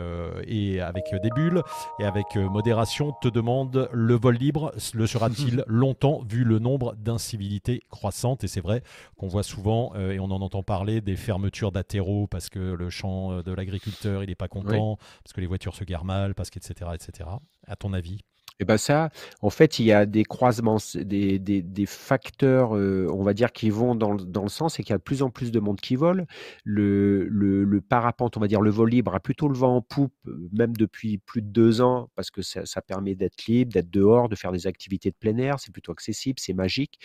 [0.46, 1.62] et, avec des bulles
[1.98, 7.80] et avec modération, te demande le vol libre, le sera-t-il longtemps vu le nombre d'incivilités
[7.88, 8.44] croissantes?
[8.44, 8.82] Et c'est vrai
[9.16, 13.40] qu'on voit souvent, et on en entend parler, des fermetures d'atéraux parce que le champ
[13.40, 16.82] de l'agriculteur il n'est pas content, parce que les voitures se garent mal, parce qu'etc.
[16.82, 17.30] etc.
[17.66, 18.18] À ton avis?
[18.62, 19.10] Et ben ça,
[19.40, 23.70] en fait, il y a des croisements, des, des, facteurs, euh, on va dire, qui
[23.70, 25.80] vont dans, dans le sens et qu'il y a de plus en plus de monde
[25.80, 26.26] qui vole.
[26.64, 30.14] Le, le, parapente, on va dire, le vol libre a plutôt le vent en poupe,
[30.28, 34.28] euh, même depuis plus de deux ans, parce que ça, permet d'être libre, d'être dehors,
[34.28, 35.58] de faire des activités de plein air.
[35.58, 37.00] C'est plutôt accessible, c'est magique.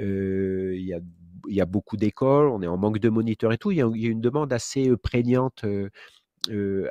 [0.00, 0.98] Euh, il, y a,
[1.46, 3.70] il y a beaucoup d'écoles, on est en manque de moniteurs et tout.
[3.70, 5.64] Il y a, une demande assez prégnante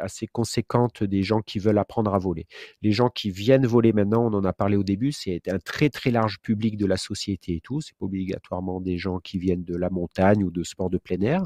[0.02, 2.48] assez conséquente des gens qui veulent apprendre à voler.
[2.82, 5.90] Les gens qui viennent voler maintenant, on en a parlé au début, c'est un très
[5.90, 7.82] très large public de la société et tout.
[7.82, 11.22] C'est pas obligatoirement des gens qui viennent de la montagne ou de sport de plein
[11.22, 11.44] air.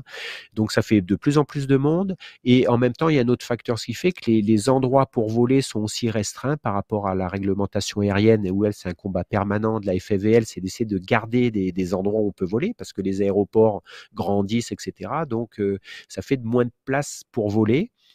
[0.54, 2.16] Donc ça fait de plus en plus de monde.
[2.44, 4.70] Et en même temps, il y a un autre facteur ce qui fait que les,
[4.70, 8.90] endroits pour voler sont aussi restreints par rapport à la réglementation aérienne où elle c'est
[8.90, 12.46] un combat permanent de la FFVL, c'est d'essayer de garder des, endroits où on peut
[12.46, 13.82] voler parce que les aéroports
[14.14, 15.12] grandissent, etc.
[15.28, 17.92] Donc euh, ça fait de moins de place pour voler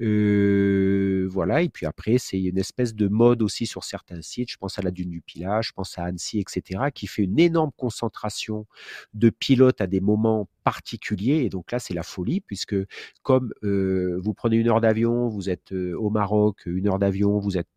[0.00, 4.50] voilà, et puis après, c'est une espèce de mode aussi sur certains sites.
[4.50, 7.38] Je pense à la Dune du Pilat, je pense à Annecy, etc., qui fait une
[7.38, 8.66] énorme concentration
[9.14, 11.44] de pilotes à des moments particulier.
[11.44, 12.76] Et donc là, c'est la folie, puisque
[13.22, 17.68] comme vous prenez une heure d'avion, vous êtes au Maroc, une heure d'avion, vous êtes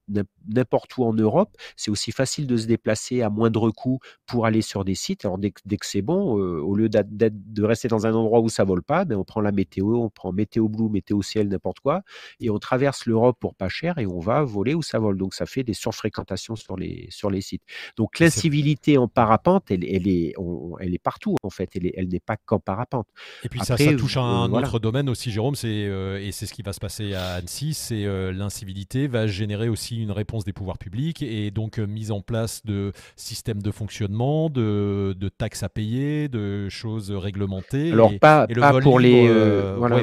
[0.48, 4.62] n'importe où en Europe, c'est aussi facile de se déplacer à moindre coût pour aller
[4.62, 5.24] sur des sites.
[5.24, 8.84] Alors dès, que c'est bon, au lieu de rester dans un endroit où ça vole
[8.84, 12.04] pas, ben, on prend la météo, on prend météo blue, météo ciel, n'importe quoi,
[12.40, 15.18] et on traverse l'Europe pour pas cher et on va voler où ça vole.
[15.18, 17.64] Donc ça fait des surfréquentations sur les, sur les sites.
[17.98, 20.34] Donc l'incivilité en parapente, elle, elle, est,
[20.80, 23.08] elle est partout en fait, elle n'est pas qu'en parapente
[23.44, 26.46] et puis ça, ça, touche à un autre domaine aussi, Jérôme, c'est euh, et c'est
[26.46, 30.44] ce qui va se passer à Annecy, c'est euh, l'incivilité va générer aussi une réponse
[30.44, 35.30] des pouvoirs publics et donc euh, mise en place de systèmes de fonctionnement, de, de,
[35.30, 37.92] taxes à payer, de choses réglementées.
[37.92, 38.48] Alors pas,
[38.82, 39.30] pour les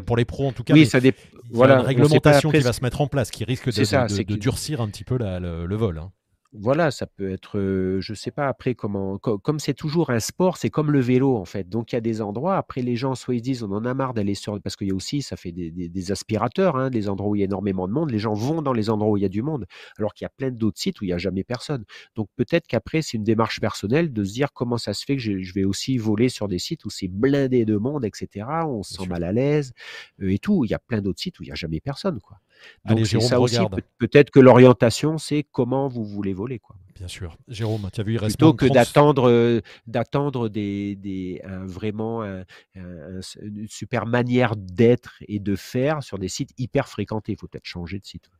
[0.04, 0.74] pour les pros en tout cas.
[0.74, 1.18] Oui, ça dépend.
[1.50, 5.04] Voilà, réglementation qui va se mettre en place, qui risque de, de, durcir un petit
[5.04, 5.98] peu le, vol.
[5.98, 6.12] Hein.
[6.54, 10.70] Voilà, ça peut être, je sais pas après comment, comme c'est toujours un sport, c'est
[10.70, 11.68] comme le vélo en fait.
[11.68, 13.92] Donc il y a des endroits, après les gens soit ils disent on en a
[13.92, 17.32] marre d'aller sur, parce qu'il y a aussi, ça fait des, aspirateurs, hein, des endroits
[17.32, 18.10] où il y a énormément de monde.
[18.10, 19.66] Les gens vont dans les endroits où il y a du monde,
[19.98, 21.84] alors qu'il y a plein d'autres sites où il y a jamais personne.
[22.16, 25.22] Donc peut-être qu'après c'est une démarche personnelle de se dire comment ça se fait que
[25.22, 28.46] je, vais aussi voler sur des sites où c'est blindé de monde, etc.
[28.66, 29.74] On se sent mal à l'aise
[30.22, 30.64] et tout.
[30.64, 32.38] Il y a plein d'autres sites où il y a jamais personne, quoi.
[32.84, 33.58] Donc c'est ça aussi.
[33.98, 36.58] Peut-être que l'orientation, c'est comment vous voulez voler.
[36.58, 36.76] Quoi.
[36.94, 37.36] Bien sûr.
[37.48, 42.22] Jérôme, tu as vu, il reste Plutôt que d'attendre, euh, d'attendre des, des vraiment
[42.74, 47.32] une super manière d'être et de faire sur des sites hyper fréquentés.
[47.32, 48.30] Il faut peut-être changer de site.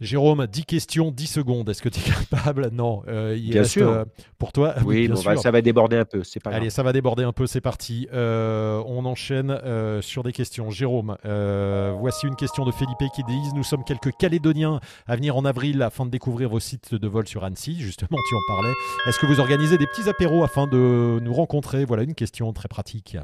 [0.00, 1.68] Jérôme, 10 questions, 10 secondes.
[1.68, 2.70] Est-ce que tu es capable?
[2.72, 3.02] Non.
[3.08, 3.88] Euh, bien sûr.
[3.88, 4.04] Euh,
[4.38, 6.24] pour toi Oui, bon, bah, ça va déborder un peu.
[6.24, 7.46] C'est pas Allez, ça va déborder un peu.
[7.46, 8.08] C'est parti.
[8.12, 9.58] Euh, on enchaîne
[10.00, 10.70] sur des questions.
[10.70, 15.44] Jérôme, voici une question de Philippe qui dit Nous sommes quelques Calédoniens à venir en
[15.44, 17.80] avril afin de découvrir vos sites de vol sur Annecy.
[17.80, 18.72] Justement, tu en parlais.
[19.06, 21.84] Est-ce que vous organisez des petits apéros afin de nous rencontrer?
[21.84, 23.16] Voilà une question très pratique.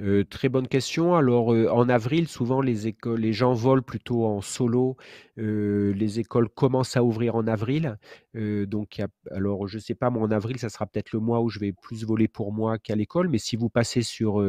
[0.00, 1.14] Euh, très bonne question.
[1.14, 4.96] Alors, euh, en avril, souvent les écoles, les gens volent plutôt en solo.
[5.38, 7.96] Euh, les écoles commencent à ouvrir en avril.
[8.34, 11.60] donc, alors, je sais pas, moi, en avril, ça sera peut-être le mois où je
[11.60, 13.28] vais plus voler pour moi qu'à l'école.
[13.28, 14.44] Mais si vous passez sur,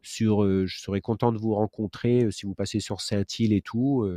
[0.00, 2.28] sur, je serais content de vous rencontrer.
[2.30, 4.08] si vous passez sur Saint-Île et tout,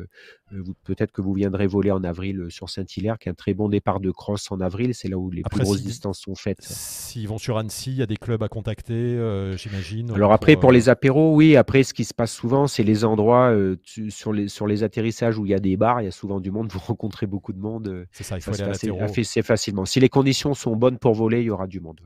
[0.86, 4.00] peut-être que vous viendrez voler en avril sur Saint-Hilaire, qui est un très bon départ
[4.00, 4.96] de cross en avril.
[4.96, 6.62] C'est là où les plus grosses distances sont faites.
[6.62, 9.18] S'ils vont sur Annecy, il y a des clubs à contacter,
[9.58, 10.12] j'imagine.
[10.12, 11.58] Alors après, pour les apéros, oui.
[11.58, 13.76] Après, ce qui se passe souvent, c'est les endroits euh,
[14.10, 16.40] sur, les, sur les atterrissages où il y a des bars, il y a souvent
[16.40, 17.88] du monde, vous rencontrez beaucoup de monde.
[17.88, 19.86] Euh, c'est ça, il faut aller à facilement.
[19.86, 22.00] Si les conditions sont bonnes pour voler, il y aura du monde.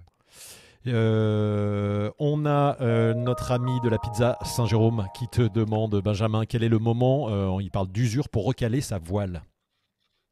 [0.88, 2.78] Euh, on a
[3.16, 7.72] notre ami de la pizza Saint-Jérôme qui te demande, Benjamin, quel est le moment, il
[7.72, 9.42] parle d'usure, pour recaler sa voile?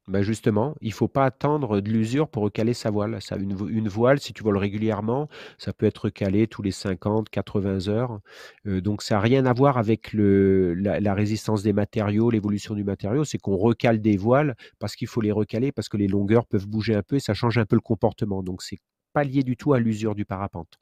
[0.07, 3.19] Bah, justement, il faut pas attendre de l'usure pour recaler sa voile.
[3.39, 8.19] Une, voile, si tu voles régulièrement, ça peut être recalé tous les 50, 80 heures.
[8.65, 13.23] Donc ça n'a rien à voir avec la, résistance des matériaux, l'évolution du matériau.
[13.23, 16.67] C'est qu'on recale des voiles parce qu'il faut les recaler, parce que les longueurs peuvent
[16.67, 18.43] bouger un peu et ça change un peu le comportement.
[18.43, 18.79] Donc c'est
[19.13, 20.79] pas lié du tout à l'usure du parapente.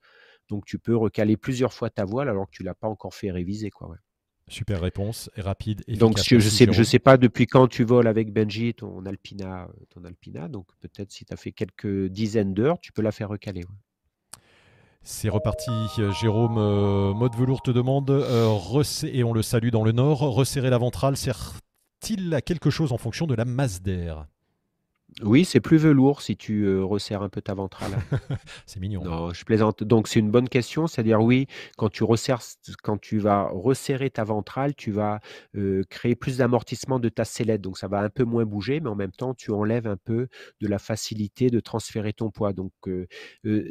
[0.49, 3.29] Donc tu peux recaler plusieurs fois ta voile alors que tu l'as pas encore fait
[3.31, 3.69] réviser.
[3.69, 3.95] Quoi,
[4.47, 5.83] Super réponse, et rapide.
[5.87, 9.69] Donc je, ne sais, je sais pas depuis quand tu voles avec Benji ton Alpina,
[9.89, 10.47] ton Alpina.
[10.49, 13.63] Donc peut-être si tu as fait quelques dizaines d'heures, tu peux la faire recaler.
[15.03, 15.71] C'est reparti,
[16.19, 16.55] Jérôme
[17.17, 22.33] Mode Velours te demande, et on le salue dans le nord, resserrer la ventrale sert-il
[22.35, 24.27] à quelque chose en fonction de la masse d'air
[25.21, 27.91] oui, c'est plus velours si tu, resserres un peu ta ventrale.
[28.65, 29.03] C'est mignon.
[29.03, 29.83] Non, je plaisante.
[29.83, 31.47] Donc c'est une bonne question, c'est-à-dire oui,
[31.77, 32.41] quand tu resserres
[32.81, 35.19] quand tu vas resserrer ta ventrale, tu vas,
[35.89, 38.95] créer plus d'amortissement de ta sellette, donc ça va un peu moins bouger, mais en
[38.95, 40.27] même temps, tu enlèves un peu
[40.61, 42.53] de la facilité de transférer ton poids.
[42.53, 42.71] Donc,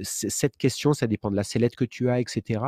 [0.02, 2.60] cette question, ça dépend de la sellette que tu as etc.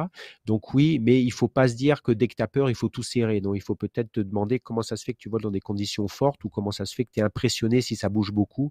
[0.47, 2.75] Donc oui, mais il faut pas se dire que dès que tu as peur, il
[2.75, 3.41] faut tout serrer.
[3.41, 5.61] Non, il faut peut-être te demander comment ça se fait que tu voles dans des
[5.61, 8.62] conditions fortes ou comment ça se fait que tu es impressionné si ça bouge beaucoup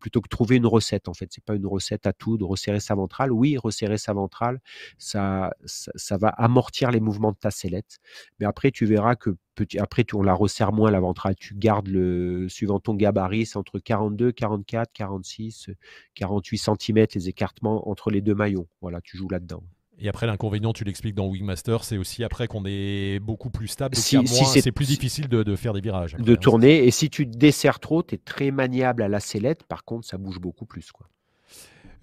[0.00, 1.08] plutôt que trouver une recette.
[1.08, 3.32] En fait, c'est pas une recette à tout de resserrer sa ventrale.
[3.32, 4.60] Oui, resserrer sa ventrale,
[4.98, 7.98] ça, ça, va amortir les mouvements de ta sellette.
[8.40, 9.36] Mais après, tu verras que
[9.78, 11.34] après, tu, on la resserre moins la ventrale.
[11.36, 15.70] Tu gardes le, suivant ton gabarit, c'est entre 42, 44, 46,
[16.14, 18.68] 48 cm les écartements entre les deux maillons.
[18.80, 19.62] Voilà, tu joues là-dedans.
[20.00, 23.96] Et après, l'inconvénient, tu l'expliques dans Wingmaster, c'est aussi après qu'on est beaucoup plus stable.
[23.96, 26.14] Si, c'est plus difficile de, faire des virages.
[26.14, 26.86] de hein, tourner.
[26.86, 29.64] Et si tu desserres trop, tu es très maniable à la sellette.
[29.64, 30.92] Par contre, ça bouge beaucoup plus.
[30.92, 31.08] Quoi.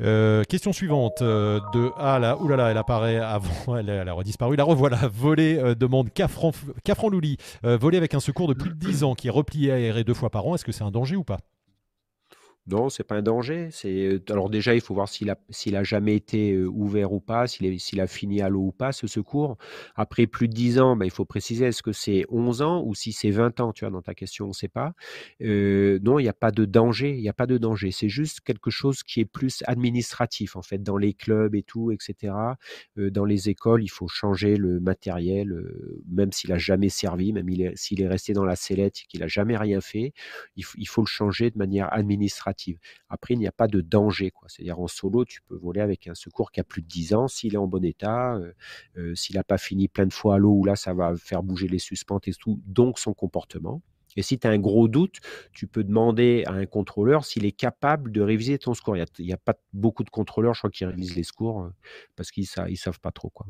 [0.01, 4.55] Euh, question suivante euh, de Ah là, oulala, elle apparaît avant, elle, elle a redisparu.
[4.55, 4.99] La revoilà.
[5.13, 6.51] Voler euh, demande Cafran,
[7.09, 7.37] Louli.
[7.63, 10.29] voler avec un secours de plus de 10 ans qui est replié aéré deux fois
[10.29, 11.39] par an, est-ce que c'est un danger ou pas?
[12.67, 13.69] Non, c'est pas un danger.
[13.71, 15.29] C'est alors déjà, il faut voir s'il
[15.75, 19.05] a jamais été ouvert ou pas, s'il s'il a fini à l'eau ou pas ce
[19.05, 19.57] secours.
[19.95, 22.95] Après plus de 10 ans, ben, il faut préciser est-ce que c'est 11 ans ou
[22.95, 23.71] si c'est 20 ans.
[23.71, 24.93] Tu vois, dans ta question, on ne sait pas.
[25.41, 27.11] non, il n'y a pas de danger.
[27.15, 27.91] Il y a pas de danger.
[27.91, 31.91] C'est juste quelque chose qui est plus administratif en fait dans les clubs et tout,
[31.91, 32.33] etc.
[32.97, 35.53] dans les écoles, il faut changer le matériel,
[36.09, 39.27] même s'il a jamais servi, même s'il est resté dans la sellette et qu'il a
[39.27, 40.13] jamais rien fait,
[40.55, 42.54] il faut le changer de manière administrative.
[43.09, 44.31] Après, il n'y a pas de danger.
[44.47, 47.27] C'est-à-dire en solo, tu peux voler avec un secours qui a plus de 10 ans,
[47.27, 48.53] s'il est en bon état, euh,
[48.97, 51.43] euh, s'il n'a pas fini plein de fois à l'eau, où là, ça va faire
[51.43, 53.81] bouger les suspentes et tout, donc son comportement.
[54.17, 55.19] Et si tu as un gros doute,
[55.51, 58.95] tu peux demander à un contrôleur s'il est capable de réviser ton score.
[58.97, 61.69] Il n'y a, pas beaucoup de contrôleurs, je crois, qui révisent les scores euh,
[62.15, 63.29] parce qu'ils ne savent pas trop.
[63.29, 63.45] Quoi,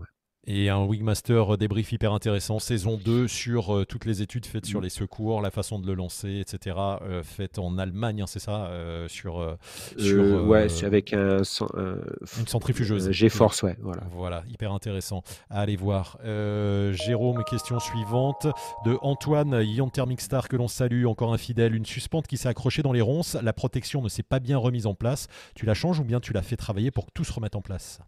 [0.48, 4.80] et un Wingmaster débrief hyper intéressant, saison 2, sur euh, toutes les études faites sur
[4.80, 4.84] mm.
[4.84, 6.76] les secours, la façon de le lancer, etc.
[7.02, 9.58] Euh, faites en Allemagne, hein, c'est ça euh, sur,
[9.98, 13.12] sur Ouais, avec un, une centrifugeuse.
[13.12, 13.76] G-Force, ouais.
[13.82, 14.04] Voilà.
[14.12, 15.24] voilà, hyper intéressant.
[15.50, 16.18] À aller voir.
[16.24, 18.48] Jérôme, question suivante
[18.86, 21.76] de Antoine, Ion Thermic Star, que l'on salue, encore un fidèle.
[21.76, 24.86] Une suspente qui s'est accrochée dans les ronces, la protection ne s'est pas bien remise
[24.86, 25.28] en place.
[25.56, 27.62] Tu la changes ou bien tu la fais travailler pour que tout se remette en
[27.62, 28.00] place?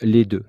[0.00, 0.44] Les deux.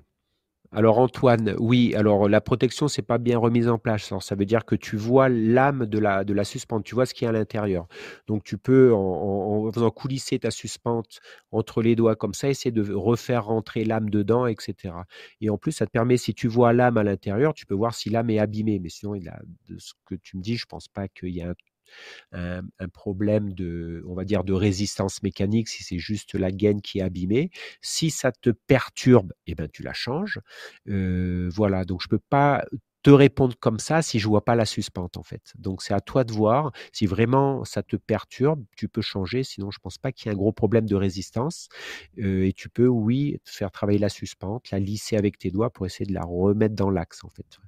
[0.74, 4.12] Alors Antoine, oui, alors la protection, c'est pas bien remise en place.
[4.20, 7.26] ça veut dire que tu vois l'âme de la, de suspente, tu vois ce qu'il
[7.26, 7.86] y a à l'intérieur.
[8.26, 11.20] Donc tu peux, en, faisant coulisser ta suspente
[11.50, 14.94] entre les doigts comme ça, essayer de refaire rentrer l'âme dedans, etc.
[15.42, 17.94] Et en plus, ça te permet, si tu vois l'âme à l'intérieur, tu peux voir
[17.94, 18.78] si l'âme est abîmée.
[18.78, 21.54] Mais sinon, de ce que tu me dis, je pense pas qu'il y a un
[22.32, 22.62] un,
[22.92, 27.02] problème de, on va dire, de résistance mécanique, si c'est juste la gaine qui est
[27.02, 27.50] abîmée.
[27.80, 30.40] Si ça te perturbe, eh ben, tu la changes.
[30.88, 32.64] Euh, voilà, donc je peux pas
[33.02, 35.52] te répondre comme ça si je vois pas la suspente en fait.
[35.58, 39.42] Donc c'est à toi de voir si vraiment ça te perturbe, tu peux changer.
[39.42, 41.68] Sinon je pense pas qu'il y ait un gros problème de résistance
[42.18, 45.86] euh, et tu peux oui faire travailler la suspente, la lisser avec tes doigts pour
[45.86, 47.58] essayer de la remettre dans l'axe en fait.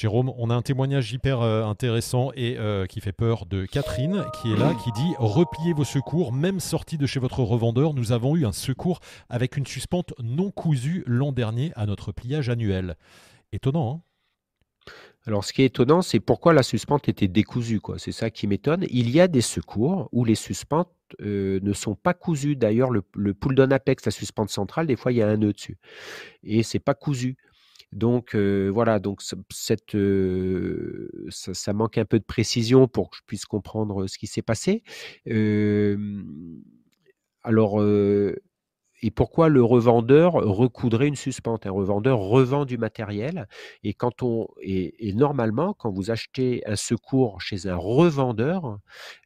[0.00, 4.24] Jérôme, on a un témoignage hyper euh, intéressant et euh, qui fait peur de Catherine,
[4.40, 8.10] qui est là, qui dit Repliez vos secours, même sorti de chez votre revendeur, nous
[8.10, 12.96] avons eu un secours avec une suspente non cousue l'an dernier à notre pliage annuel.
[13.52, 14.00] Étonnant, hein?
[15.26, 17.80] Alors, ce qui est étonnant, c'est pourquoi la suspente était décousue.
[17.98, 18.86] C'est ça qui m'étonne.
[18.88, 20.90] Il y a des secours où les suspentes
[21.20, 22.56] euh, ne sont pas cousues.
[22.56, 25.52] D'ailleurs, le, le down apex, la suspente centrale, des fois, il y a un nœud
[25.52, 25.76] dessus.
[26.42, 27.36] Et c'est pas cousu.
[27.92, 29.20] Donc voilà, donc
[29.50, 29.96] cette,
[31.30, 34.82] ça, manque un peu de précision pour que je puisse comprendre ce qui s'est passé.
[37.42, 37.80] alors
[39.02, 41.66] et pourquoi le revendeur recoudrait une suspente?
[41.66, 43.46] Un revendeur revend du matériel
[43.82, 48.78] et quand on et, normalement quand vous achetez un secours chez un revendeur,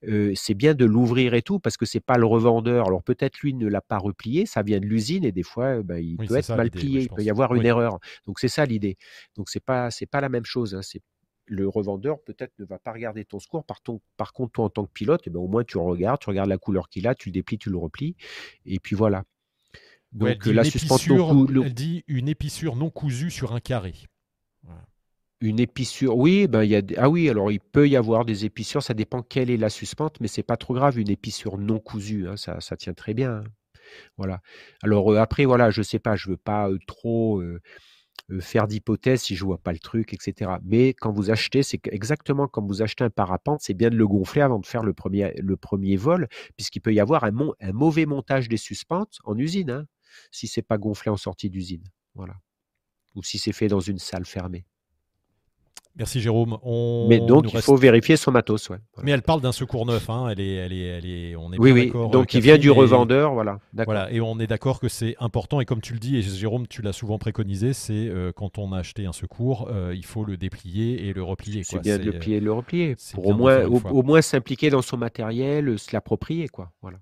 [0.06, 2.86] euh, c'est bien de l'ouvrir et tout parce que c'est pas le revendeur.
[2.86, 6.00] Alors peut-être lui ne l'a pas replié, ça vient de l'usine et des fois bah,
[6.00, 7.98] il peut être mal plié, il peut y avoir une erreur.
[8.26, 8.96] Donc c'est ça l'idée.
[9.36, 10.74] Donc c'est pas c'est pas la même chose.
[10.74, 10.82] Hein.
[10.82, 11.02] C'est
[11.46, 13.64] le revendeur peut-être ne va pas regarder ton secours.
[13.64, 13.80] Par,
[14.16, 16.48] par contre, toi, en tant que pilote, eh ben, au moins tu regardes, tu regardes
[16.48, 18.16] la couleur qu'il a, tu le déplies, tu le replies.
[18.66, 19.24] Et puis voilà.
[20.14, 21.46] Donc la suspension.
[21.48, 23.94] Elle dit une épissure non cousue sur un carré.
[25.40, 28.46] Une épissure, oui, ben il y a, ah oui, alors il peut y avoir des
[28.46, 31.80] épissures, ça dépend quelle est la suspente, mais c'est pas trop grave, une épissure non
[31.80, 33.32] cousue, hein, ça, ça, tient très bien.
[33.32, 33.44] Hein.
[34.16, 34.40] Voilà.
[34.82, 37.42] Alors après, voilà, je sais pas, je veux pas trop
[38.40, 40.52] faire d'hypothèses si je vois pas le truc, etc.
[40.64, 44.06] Mais quand vous achetez, c'est exactement comme vous achetez un parapente, c'est bien de le
[44.06, 47.72] gonfler avant de faire le premier, le premier vol, puisqu'il peut y avoir un, un,
[47.72, 49.86] mauvais montage des suspentes en usine, hein,
[50.30, 51.84] si c'est pas gonflé en sortie d'usine.
[52.14, 52.34] Voilà.
[53.14, 54.66] Ou si c'est fait dans une salle fermée.
[55.96, 56.58] Merci Jérôme.
[56.64, 58.68] On mais donc il faut vérifier son matos.
[58.68, 58.78] Ouais.
[59.04, 60.10] Mais elle parle d'un secours neuf.
[60.10, 60.28] Hein.
[60.28, 61.92] Elle est, elle est, elle est, on est oui, oui.
[62.10, 63.60] Donc il vient du revendeur, voilà.
[63.72, 64.10] Voilà.
[64.10, 65.60] Et on est d'accord que c'est important.
[65.60, 68.72] Et comme tu le dis, et Jérôme, tu l'as souvent préconisé, c'est euh, quand on
[68.72, 71.62] a acheté un secours, euh, il faut le déplier et le replier.
[71.62, 74.82] C'est bien de le plier et le replier pour au moins, au, moins s'impliquer dans
[74.82, 76.72] son matériel, se l'approprier, quoi.
[76.82, 76.98] Voilà.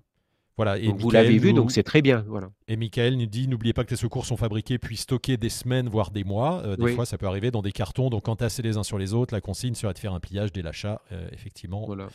[0.55, 2.23] Voilà, et vous l'avez vu, donc c'est très bien.
[2.27, 2.51] Voilà.
[2.67, 5.89] Et Michael nous dit n'oubliez pas que les secours sont fabriqués puis stockés des semaines,
[5.89, 6.61] voire des mois.
[6.63, 8.09] Euh, des fois, ça peut arriver dans des cartons.
[8.09, 10.61] Donc, entassés les uns sur les autres, la consigne serait de faire un pliage dès
[10.61, 11.01] l'achat.
[11.11, 12.07] Euh, effectivement, voilà.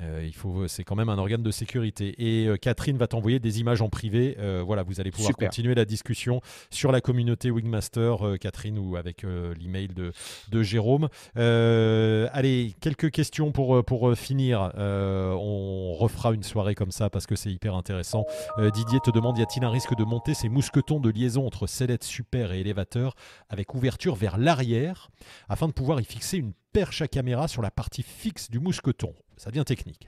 [0.00, 2.14] Euh, il faut, c'est quand même un organe de sécurité.
[2.18, 4.36] Et euh, Catherine va t'envoyer des images en privé.
[4.38, 6.40] Euh, voilà, vous allez pouvoir continuer la discussion
[6.70, 10.12] sur la communauté Wingmaster, Catherine, ou avec l'email de,
[10.50, 11.08] de Jérôme.
[11.34, 14.72] allez, quelques questions pour, pour finir.
[14.76, 18.24] on refera une soirée comme ça parce que c'est hyper intéressant.
[18.58, 22.04] Didier te demande y a-t-il un risque de monter ces mousquetons de liaison entre sellette
[22.04, 23.14] super et élévateur
[23.48, 25.10] avec ouverture vers l'arrière
[25.48, 29.14] afin de pouvoir y fixer une perche à caméra sur la partie fixe du mousqueton?
[29.42, 30.06] Ça devient technique.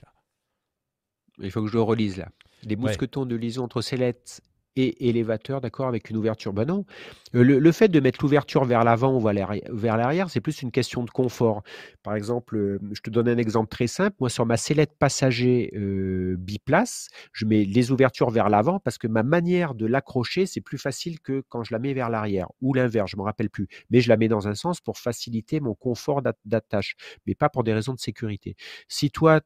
[1.39, 2.29] Il faut que je le relise là.
[2.63, 4.39] Les mousquetons de liaison entre sellette
[4.75, 6.53] et élévateur, d'accord, avec une ouverture.
[6.53, 6.85] Ben non.
[7.33, 11.03] Euh, le, fait de mettre l'ouverture vers l'avant ou vers l'arrière, c'est plus une question
[11.03, 11.63] de confort.
[12.03, 14.15] Par exemple, euh, je te donne un exemple très simple.
[14.19, 19.07] Moi, sur ma sellette passager euh, biplace, je mets les ouvertures vers l'avant parce que
[19.07, 22.73] ma manière de l'accrocher, c'est plus facile que quand je la mets vers l'arrière ou
[22.73, 23.67] l'inverse, je ne me rappelle plus.
[23.89, 26.95] Mais je la mets dans un sens pour faciliter mon confort d'attache,
[27.25, 28.55] mais pas pour des raisons de sécurité.
[28.87, 29.41] Si toi,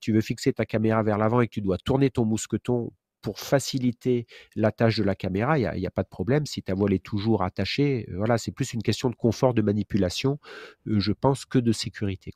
[0.00, 2.90] tu veux fixer ta caméra vers l'avant et que tu dois tourner ton mousqueton
[3.22, 6.46] pour faciliter la tâche de la caméra, il n'y a, pas de problème.
[6.46, 9.62] Si ta voile est toujours attachée, euh, voilà, c'est plus une question de confort de
[9.62, 10.38] manipulation,
[10.86, 12.32] euh, je pense, que de sécurité.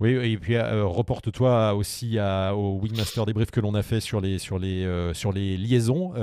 [0.00, 4.38] Oui, et puis euh, reporte-toi aussi au Wingmaster débrief que l'on a fait sur les,
[4.38, 6.14] sur les, sur les liaisons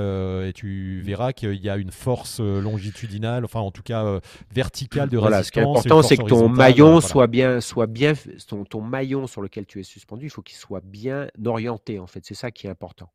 [0.43, 4.19] et tu verras qu'il y a une force longitudinale, enfin en tout cas
[4.53, 8.11] verticale de voilà, Ce qui est important, c'est que ton maillon soit bien, soit bien
[8.45, 12.07] ton, ton maillon sur lequel tu es suspendu, il faut qu'il soit bien orienté en
[12.07, 12.25] fait.
[12.25, 13.09] C'est ça qui est important.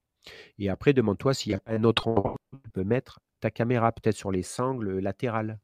[0.59, 3.93] Et après, demande-toi s'il y a un autre endroit où tu peux mettre ta caméra,
[3.93, 5.59] peut-être sur les sangles latérales,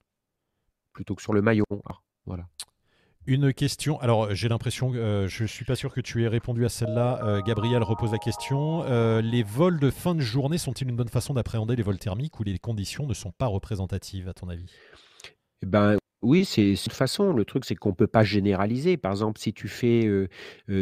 [0.93, 1.65] plutôt que sur le maillon.
[1.89, 2.47] Ah, voilà.
[3.27, 4.01] Une question.
[4.01, 7.21] Alors, j'ai l'impression, euh, je ne suis pas sûr que tu aies répondu à celle-là.
[7.23, 8.83] Euh, Gabriel repose la question.
[8.85, 12.41] Euh, les vols de fin de journée sont-ils une bonne façon d'appréhender les vols thermiques
[12.41, 14.67] ou les conditions ne sont pas représentatives, à ton avis?
[15.63, 17.33] Eh ben, oui, c'est une façon.
[17.33, 18.97] Le truc, c'est qu'on ne peut pas généraliser.
[18.97, 20.29] Par exemple, si tu fais,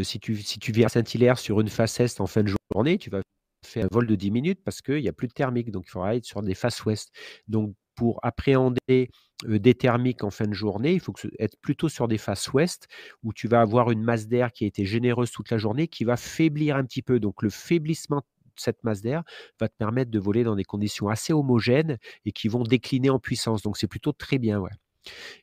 [0.02, 2.96] si tu, si tu viens à Saint-Hilaire sur une face est en fin de journée,
[2.96, 3.20] tu vas
[3.64, 5.70] fait un vol de 10 minutes parce qu'il n'y a plus de thermique.
[5.70, 7.10] Donc, il faudra être sur des faces ouest.
[7.48, 9.10] Donc, pour appréhender
[9.44, 12.88] des thermiques en fin de journée, il faut être plutôt sur des faces ouest
[13.22, 16.04] où tu vas avoir une masse d'air qui a été généreuse toute la journée qui
[16.04, 17.20] va faiblir un petit peu.
[17.20, 18.22] Donc, le faiblissement de
[18.56, 19.22] cette masse d'air
[19.58, 23.18] va te permettre de voler dans des conditions assez homogènes et qui vont décliner en
[23.18, 23.62] puissance.
[23.62, 24.62] Donc, c'est plutôt très bien.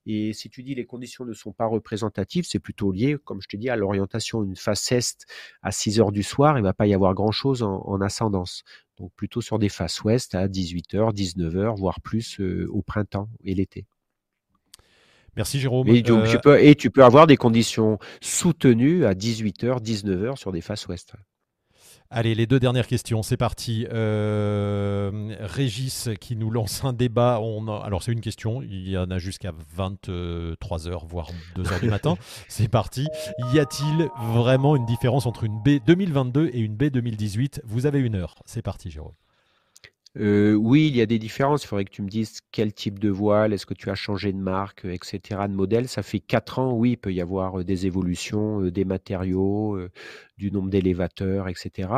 [0.06, 3.48] Et si tu dis les conditions ne sont pas représentatives, c'est plutôt lié, comme je
[3.48, 4.44] te dis, à l'orientation.
[4.44, 5.26] Une face est
[5.62, 8.64] à 6 heures du soir, il ne va pas y avoir grand-chose en, ascendance.
[8.98, 13.54] Donc plutôt sur des faces ouest à 18h, 19h, voire plus euh, au printemps et
[13.54, 13.86] l'été.
[15.36, 15.88] Merci Jérôme.
[15.90, 20.36] Et, donc, tu euh, peux, et tu peux avoir des conditions soutenues à 18h, 19h
[20.36, 21.14] sur des faces ouest.
[22.10, 23.86] Allez, les deux dernières questions, c'est parti.
[23.92, 27.40] Euh, Régis qui nous lance un débat.
[27.42, 32.16] On Alors, c'est une question, il y en a jusqu'à 23h, voire 2h du matin.
[32.48, 33.08] c'est parti.
[33.54, 38.00] Y a-t-il vraiment une différence entre une B 2022 et une B 2018 Vous avez
[38.00, 38.36] une heure.
[38.46, 39.14] C'est parti, Jérôme.
[40.16, 41.66] Euh, oui, il y a des différences.
[41.66, 44.32] Il faudrait que tu me dises quel type de voile, est-ce que tu as changé
[44.32, 45.90] de marque, etc., de modèle.
[45.90, 49.78] Ça fait quatre ans, oui, il peut y avoir des évolutions, des matériaux,
[50.38, 51.90] du nombre d'élévateurs, etc.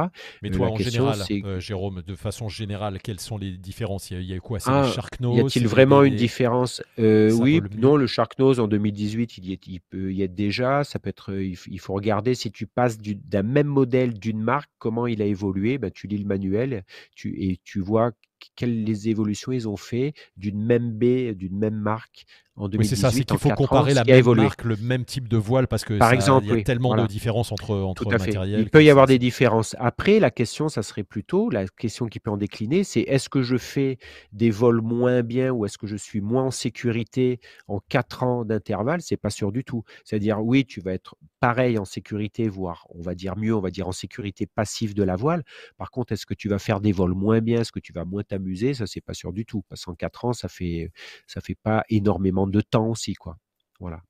[0.41, 1.17] Mais toi, en général,
[1.59, 4.11] Jérôme, de façon générale, quelles sont les différences?
[4.11, 4.59] Il y a, quoi?
[4.59, 6.81] C'est ah, Y a-t-il vraiment une différence?
[6.97, 10.83] Oui, non, le Sharknose en 2018, il, y peut y être déjà.
[10.83, 15.07] Ça peut être, il faut regarder si tu passes d'un même modèle d'une marque, comment
[15.07, 15.77] il a évolué.
[15.77, 16.83] Ben, tu lis le manuel
[17.15, 18.11] tu, et tu vois
[18.55, 22.25] quelles les évolutions ils ont fait d'une même baie, d'une même marque
[22.59, 22.89] en 2018.
[22.89, 25.85] c'est ça, c'est qu'il faut comparer la même marque, le même type de voile, parce
[25.85, 28.27] que Par exemple, il y a tellement de différences entre, entre Tout à fait.
[28.27, 28.59] matériels.
[28.59, 29.75] Il peut y avoir des différences.
[29.79, 33.41] Après, la question, ça serait plutôt, la question qui peut en décliner, c'est est-ce que
[33.41, 33.97] je fais
[34.33, 38.45] des vols moins bien ou est-ce que je suis moins en sécurité en quatre ans
[38.45, 39.01] d'intervalle?
[39.01, 39.83] C'est pas sûr du tout.
[40.03, 43.71] C'est-à-dire, oui, tu vas être pareil en sécurité, voire on va dire mieux, on va
[43.71, 45.43] dire en sécurité passive de la voile.
[45.77, 47.61] Par contre, est-ce que tu vas faire des vols moins bien?
[47.61, 48.73] Est-ce que tu vas moins t'amuser?
[48.73, 49.63] Ça, c'est pas sûr du tout.
[49.69, 50.91] Parce qu'en quatre ans, ça fait,
[51.27, 53.37] ça fait pas énormément de temps aussi, quoi.
[53.79, 54.01] Voilà.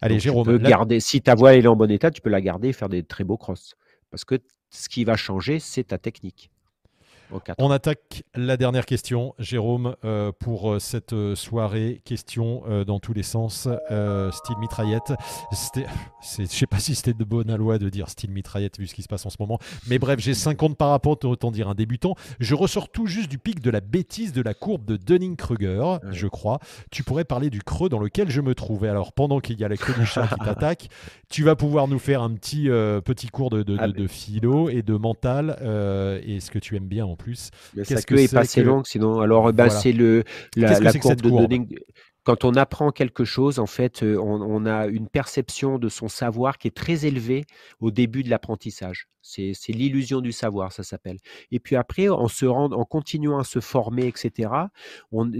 [0.00, 2.20] Allez, Donc, tu Jérôme, peux là- garder, si ta voile est en bon état, tu
[2.20, 3.74] peux la garder et faire des très beaux crosses.
[4.10, 4.36] Parce que
[4.70, 6.50] ce qui va changer, c'est ta technique.
[7.58, 12.00] On attaque la dernière question, Jérôme, euh, pour euh, cette euh, soirée.
[12.04, 15.12] Question euh, dans tous les sens, euh, style mitraillette.
[16.38, 19.02] Je sais pas si c'était de bonne loi de dire style mitraillette vu ce qui
[19.02, 19.58] se passe en ce moment.
[19.88, 22.14] Mais bref, j'ai 50 parapentes, autant dire un débutant.
[22.40, 26.26] Je ressors tout juste du pic de la bêtise de la courbe de Dunning-Kruger, je
[26.26, 26.58] crois.
[26.90, 28.88] Tu pourrais parler du creux dans lequel je me trouvais.
[28.88, 30.88] Alors, pendant qu'il y a la queue du chat qui t'attaque,
[31.28, 32.64] tu vas pouvoir nous faire un petit,
[33.04, 35.56] petit cours de, de, de- de philo et de mental,
[36.24, 37.50] et ce que tu aimes bien en plus.
[37.76, 39.20] Sa Qu'est-ce queue que est pas c'est assez que- longue, sinon.
[39.20, 39.70] Alors, ben, Voilà.
[39.70, 40.24] c'est le
[40.56, 41.76] la, courbe de courbe Dunning.
[42.24, 46.08] Quand on apprend quelque chose, en fait, euh, on, on a une perception de son
[46.08, 47.44] savoir qui est très élevée
[47.80, 49.08] au début de l'apprentissage.
[49.28, 51.18] C'est l'illusion du savoir, ça s'appelle.
[51.50, 54.50] Et puis après, en se rend, en continuant à se former, etc.,
[55.12, 55.30] on,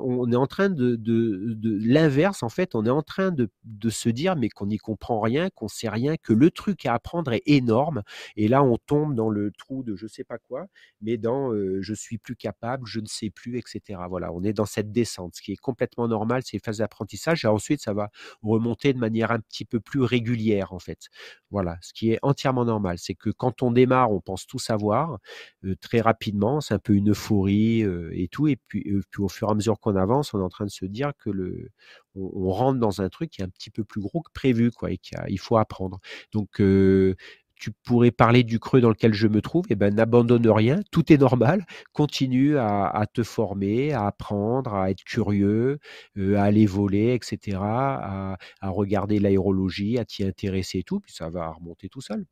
[0.00, 2.42] on est en train de, de, de l'inverse.
[2.42, 5.50] En fait, on est en train de, de se dire, mais qu'on n'y comprend rien,
[5.50, 8.02] qu'on sait rien, que le truc à apprendre est énorme.
[8.36, 10.66] Et là, on tombe dans le trou de je sais pas quoi,
[11.00, 14.00] mais dans euh, je suis plus capable, je ne sais plus, etc.
[14.08, 17.44] Voilà, on est dans cette descente, ce qui est complètement normal, c'est les phases d'apprentissage.
[17.44, 18.10] Et ensuite, ça va
[18.42, 21.08] remonter de manière un petit peu plus régulière, en fait.
[21.50, 25.18] Voilà, ce qui est entièrement normal, c'est que quand on démarre, on pense tout savoir
[25.64, 28.84] euh, très rapidement, c'est un peu une euphorie euh, et tout, et puis,
[29.18, 31.30] au fur et à mesure qu'on avance, on est en train de se dire que
[31.30, 31.70] le,
[32.14, 34.90] on, rentre dans un truc qui est un petit peu plus gros que prévu, quoi,
[34.90, 36.00] et qu'il faut apprendre.
[36.32, 37.14] Donc euh,
[37.56, 41.12] tu pourrais parler du creux dans lequel je me trouve, et ben n'abandonne rien, tout
[41.12, 45.78] est normal, continue à, te former, à apprendre, à être curieux,
[46.18, 51.30] à aller voler, etc., à, à regarder l'aérologie, à t'y intéresser et tout, puis ça
[51.30, 52.26] va remonter tout seul.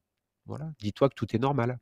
[0.51, 1.78] Voilà, dis-toi que tout est normal.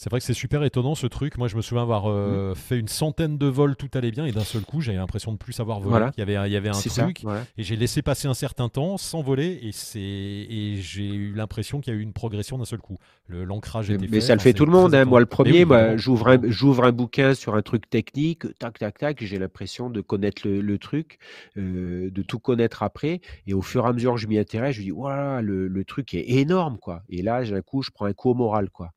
[0.00, 1.36] C'est vrai que c'est super étonnant ce truc.
[1.38, 2.10] Moi, je me souviens avoir Mmh.
[2.12, 5.32] euh, fait une centaine de vols, tout allait bien, et d'un seul coup, j'avais l'impression
[5.32, 5.90] de plus savoir voler.
[5.90, 6.12] Voilà.
[6.16, 7.02] Il y avait, il y avait un ça.
[7.02, 7.42] truc, voilà.
[7.58, 11.80] et j'ai laissé passer un certain temps sans voler, et c'est et j'ai eu l'impression
[11.80, 12.98] qu'il y a eu une progression d'un seul coup.
[13.28, 14.20] L'ancrage était Mais fait.
[14.20, 14.94] ça le fait tout le monde.
[14.94, 15.04] hein.
[15.04, 15.24] Moi, le.
[15.24, 19.90] Mais premier, oui, j'ouvre un, bouquin sur un truc technique, tac, tac, tac, j'ai l'impression
[19.90, 21.18] de connaître le, le truc,
[21.56, 23.20] euh, de tout connaître après.
[23.48, 25.84] Et au fur et à mesure que je m'y intéresse, je dis, voilà, le, le
[25.84, 27.02] truc est énorme, quoi.
[27.08, 28.92] Et là, d'un coup, je prends un coup au moral, quoi.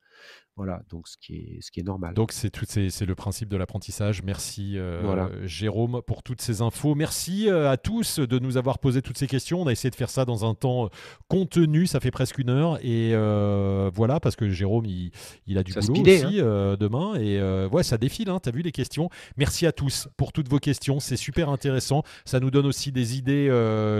[0.57, 2.13] Voilà, donc ce qui est, ce qui est normal.
[2.13, 4.21] Donc c'est tout, c'est, c'est le principe de l'apprentissage.
[4.21, 5.29] Merci euh, Voilà.
[5.43, 6.93] Jérôme pour toutes ces infos.
[6.93, 9.61] Merci euh, à tous de nous avoir posé toutes ces questions.
[9.61, 10.89] On a essayé de faire ça dans un temps euh,
[11.29, 11.87] contenu.
[11.87, 15.11] Ça fait presque une heure et euh, voilà parce que Jérôme il,
[15.47, 17.41] il a du Ça boulot aussi euh, demain et
[17.71, 18.29] ouais ça défile.
[18.29, 19.09] Hein, T'as vu les questions?
[19.37, 20.99] Merci à tous pour toutes vos questions.
[20.99, 22.03] C'est super intéressant.
[22.25, 23.49] Ça nous donne aussi des idées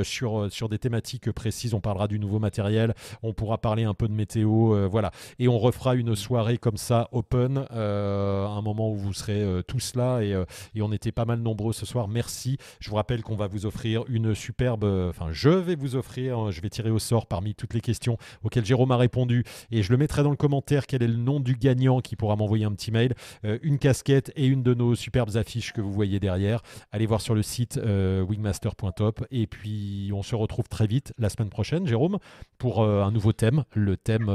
[0.03, 1.73] sur sur des thématiques précises.
[1.73, 2.93] On parlera du nouveau matériel.
[3.23, 4.89] On pourra parler un peu de météo.
[4.89, 9.41] voilà et on refera une soirée comme ça open euh, un moment où vous serez
[9.41, 12.07] euh, tous là et, euh, et on était pas mal nombreux ce soir.
[12.07, 12.57] Merci.
[12.79, 16.51] Je vous rappelle qu'on va vous offrir une superbe enfin je vais vous offrir euh,
[16.51, 19.91] je vais tirer au sort parmi toutes les questions auxquelles Jérôme a répondu et je
[19.91, 22.71] le mettrai dans le commentaire quel est le nom du gagnant qui pourra m'envoyer un
[22.71, 23.13] petit mail
[23.43, 26.61] une casquette et une de nos superbes affiches que vous voyez derrière.
[26.91, 31.49] Allez voir sur le site wingmaster.top et puis on se retrouve très vite la semaine
[31.49, 32.17] prochaine Jérôme
[32.57, 33.63] pour un nouveau thème.
[33.73, 34.29] Le thème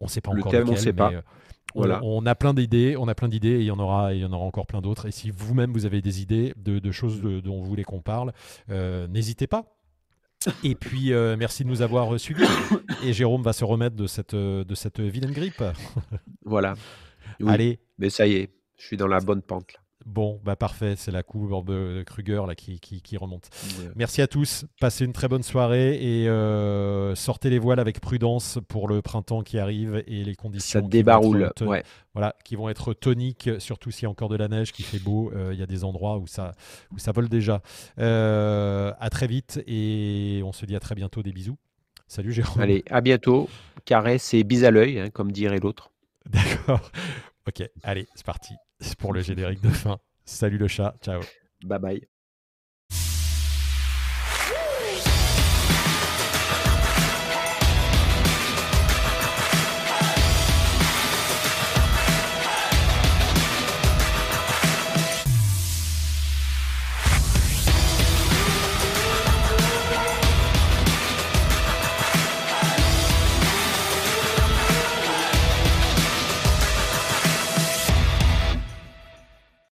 [0.00, 1.09] on sait pas Le encore thème, on sait pas.
[1.10, 1.22] Mais, euh,
[1.74, 2.00] on, Voilà.
[2.02, 4.24] on a plein d'idées, on a plein d'idées et il y en aura, il y
[4.24, 5.06] en aura encore plein d'autres.
[5.06, 8.00] Et si vous-même vous avez des idées de, de choses de- dont vous voulez qu'on
[8.02, 8.32] parle,
[8.70, 9.64] euh, n'hésitez pas.
[10.64, 12.42] Et puis euh, merci de nous avoir suivis.
[13.04, 15.62] Et Jérôme va se remettre de cette, de cette vilaine grippe.
[16.44, 16.74] Voilà.
[17.38, 19.72] Oui, Allez, Mais ça y est, je suis dans la bonne pente.
[19.72, 19.80] Là.
[20.06, 23.48] Bon, bah parfait, c'est la courbe de Kruger là qui, qui, qui remonte.
[23.80, 23.88] Ouais.
[23.96, 28.58] Merci à tous, passez une très bonne soirée et euh, sortez les voiles avec prudence
[28.68, 30.78] pour le printemps qui arrive et les conditions.
[30.78, 31.42] Ça qui vont débaroule.
[31.44, 31.82] être- Ouais.
[32.14, 34.98] voilà, qui vont être toniques, surtout s'il y a encore de la neige, qui fait
[34.98, 35.30] beau.
[35.34, 36.52] euh, Il y a des endroits où ça,
[36.92, 37.62] où ça vole déjà.
[37.98, 41.22] Euh, à très vite et on se dit à très bientôt.
[41.22, 41.56] Des bisous.
[42.08, 42.60] Salut Jérôme.
[42.62, 43.48] Allez, à bientôt.
[43.84, 45.90] Caresse et bis à l'œil, hein, comme dirait l'autre.
[46.30, 46.90] D'accord.
[47.48, 48.54] Ok, allez, c'est parti
[48.98, 49.98] pour le générique de fin.
[50.24, 50.96] Salut le chat.
[51.02, 51.20] Ciao.
[51.64, 52.09] Bye bye.